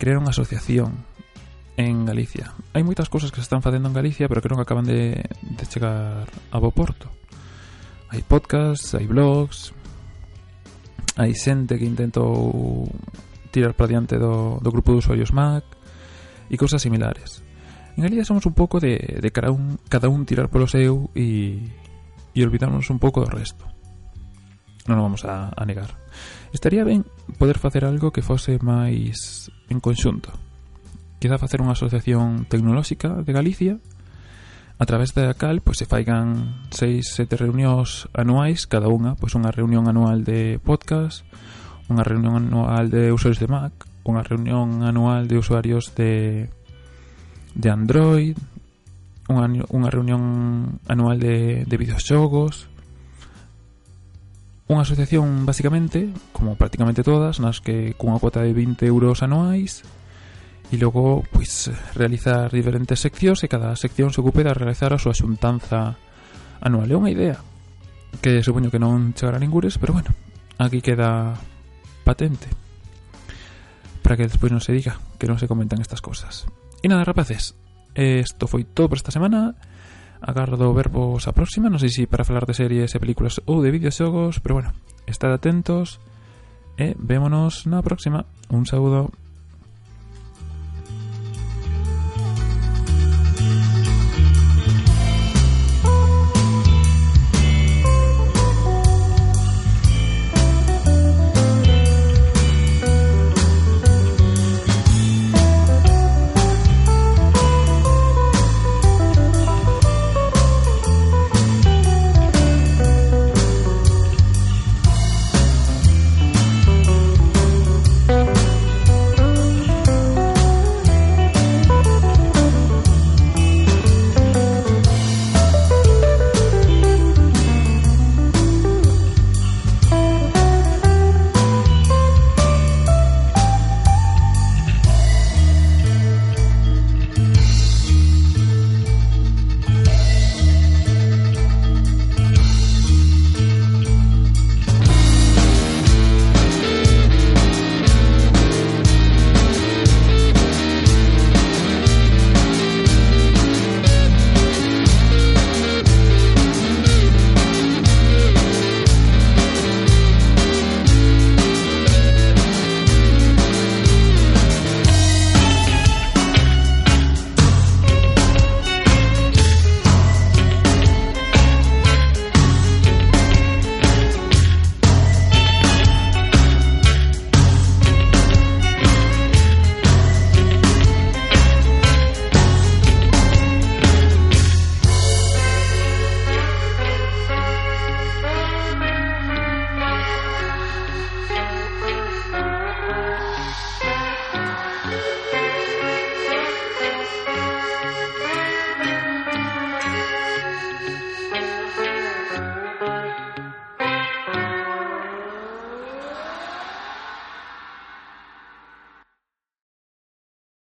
crear 0.02 0.18
unha 0.18 0.34
asociación 0.34 1.06
en 1.78 2.08
Galicia. 2.08 2.56
Hai 2.72 2.88
moitas 2.88 3.12
cousas 3.12 3.32
que 3.32 3.44
se 3.44 3.48
están 3.48 3.60
facendo 3.60 3.92
en 3.92 3.96
Galicia, 3.96 4.32
pero 4.32 4.40
que 4.40 4.48
non 4.48 4.64
acaban 4.64 4.88
de, 4.88 5.28
de 5.44 5.66
chegar 5.68 6.28
a 6.52 6.58
bo 6.58 6.72
porto. 6.72 7.12
Hai 8.12 8.24
podcasts, 8.24 8.96
hai 8.96 9.08
blogs, 9.08 9.76
hai 11.16 11.32
xente 11.32 11.80
que 11.80 11.88
intentou 11.88 12.92
tirar 13.52 13.74
para 13.74 13.88
diante 13.88 14.20
do, 14.20 14.60
do 14.60 14.70
grupo 14.72 14.92
de 14.92 15.00
usuarios 15.00 15.32
Mac 15.32 15.64
e 16.52 16.60
cousas 16.60 16.84
similares. 16.84 17.40
En 17.96 18.04
realidad 18.04 18.28
somos 18.28 18.46
un 18.46 18.52
pouco 18.52 18.84
de, 18.84 19.00
de 19.00 19.30
cada, 19.32 19.52
un, 19.52 19.80
cada 19.88 20.12
un 20.12 20.28
tirar 20.28 20.52
polo 20.52 20.68
seu 20.68 21.08
e, 21.16 21.64
e 22.36 22.40
olvidarnos 22.44 22.92
un 22.92 23.00
pouco 23.00 23.24
do 23.24 23.32
resto. 23.32 23.64
Non 24.92 25.00
o 25.00 25.06
vamos 25.08 25.24
a, 25.24 25.56
a 25.56 25.64
negar. 25.64 25.96
Estaría 26.52 26.84
ben 26.84 27.08
poder 27.40 27.58
facer 27.58 27.88
algo 27.88 28.12
que 28.12 28.22
fose 28.22 28.60
máis 28.60 29.48
en 29.72 29.80
conxunto. 29.80 30.36
Quizá 31.24 31.40
facer 31.40 31.64
unha 31.64 31.74
asociación 31.74 32.44
tecnolóxica 32.52 33.24
de 33.24 33.32
Galicia 33.32 33.74
a 34.78 34.84
través 34.86 35.16
da 35.16 35.32
cal 35.34 35.64
pois 35.64 35.80
se 35.80 35.88
faigan 35.88 36.68
seis, 36.72 37.16
sete 37.16 37.40
reunións 37.40 38.12
anuais, 38.12 38.68
cada 38.68 38.92
unha, 38.92 39.16
pois 39.16 39.32
unha 39.36 39.52
reunión 39.52 39.88
anual 39.88 40.28
de 40.28 40.60
podcast, 40.60 41.24
unha 41.88 42.04
reunión 42.04 42.52
anual 42.52 42.92
de 42.92 43.16
usuarios 43.16 43.40
de 43.40 43.48
Mac, 43.48 43.74
unha 44.04 44.22
reunión 44.22 44.84
anual 44.84 45.32
de 45.32 45.36
usuarios 45.40 45.96
de 45.96 46.52
de 47.56 47.70
Android, 47.72 48.36
unha, 49.32 49.48
unha 49.72 49.90
reunión 49.90 50.24
anual 50.92 51.24
de, 51.24 51.64
de 51.64 51.76
videoxogos, 51.80 52.68
unha 54.68 54.84
asociación 54.84 55.48
basicamente, 55.48 56.12
como 56.36 56.60
prácticamente 56.60 57.00
todas, 57.00 57.40
nas 57.40 57.64
que 57.64 57.96
cunha 57.96 58.20
cuota 58.20 58.44
de 58.44 58.52
20 58.52 58.84
euros 58.92 59.24
anuais 59.24 59.88
e 60.72 60.76
logo 60.82 61.22
pois 61.30 61.70
realizar 61.94 62.50
diferentes 62.50 62.98
seccións 62.98 63.46
e 63.46 63.52
cada 63.52 63.76
sección 63.78 64.10
se 64.10 64.22
ocupe 64.22 64.42
de 64.42 64.54
realizar 64.54 64.94
a 64.94 65.02
súa 65.02 65.14
xuntanza 65.14 65.98
anual. 66.62 66.90
É 66.90 66.98
unha 66.98 67.14
idea 67.14 67.38
que 68.24 68.42
supoño 68.42 68.72
que 68.72 68.82
non 68.82 69.14
chegará 69.14 69.38
a 69.38 69.44
ningures, 69.44 69.78
pero 69.78 69.94
bueno, 69.94 70.12
aquí 70.58 70.82
queda 70.82 71.36
patente 72.04 72.48
para 74.06 74.18
que 74.18 74.30
despois 74.30 74.54
non 74.54 74.62
se 74.62 74.70
diga 74.70 75.02
que 75.18 75.26
non 75.26 75.42
se 75.42 75.50
comentan 75.50 75.82
estas 75.82 75.98
cousas. 75.98 76.46
E 76.82 76.86
nada, 76.86 77.02
rapaces, 77.02 77.58
isto 77.98 78.46
foi 78.46 78.62
todo 78.62 78.94
por 78.94 79.02
esta 79.02 79.10
semana. 79.10 79.58
Agardo 80.22 80.74
verbos 80.78 81.26
a 81.26 81.34
próxima, 81.34 81.74
non 81.74 81.82
sei 81.82 81.90
se 81.90 82.06
para 82.06 82.22
falar 82.22 82.46
de 82.46 82.54
series 82.54 82.94
e 82.94 83.02
películas 83.02 83.42
ou 83.50 83.66
de 83.66 83.74
videoxogos, 83.74 84.42
pero 84.46 84.62
bueno, 84.62 84.78
estad 85.10 85.34
atentos 85.34 85.98
e 86.78 86.94
vémonos 87.02 87.66
na 87.66 87.82
próxima. 87.82 88.30
Un 88.54 88.70
saúdo. 88.70 89.10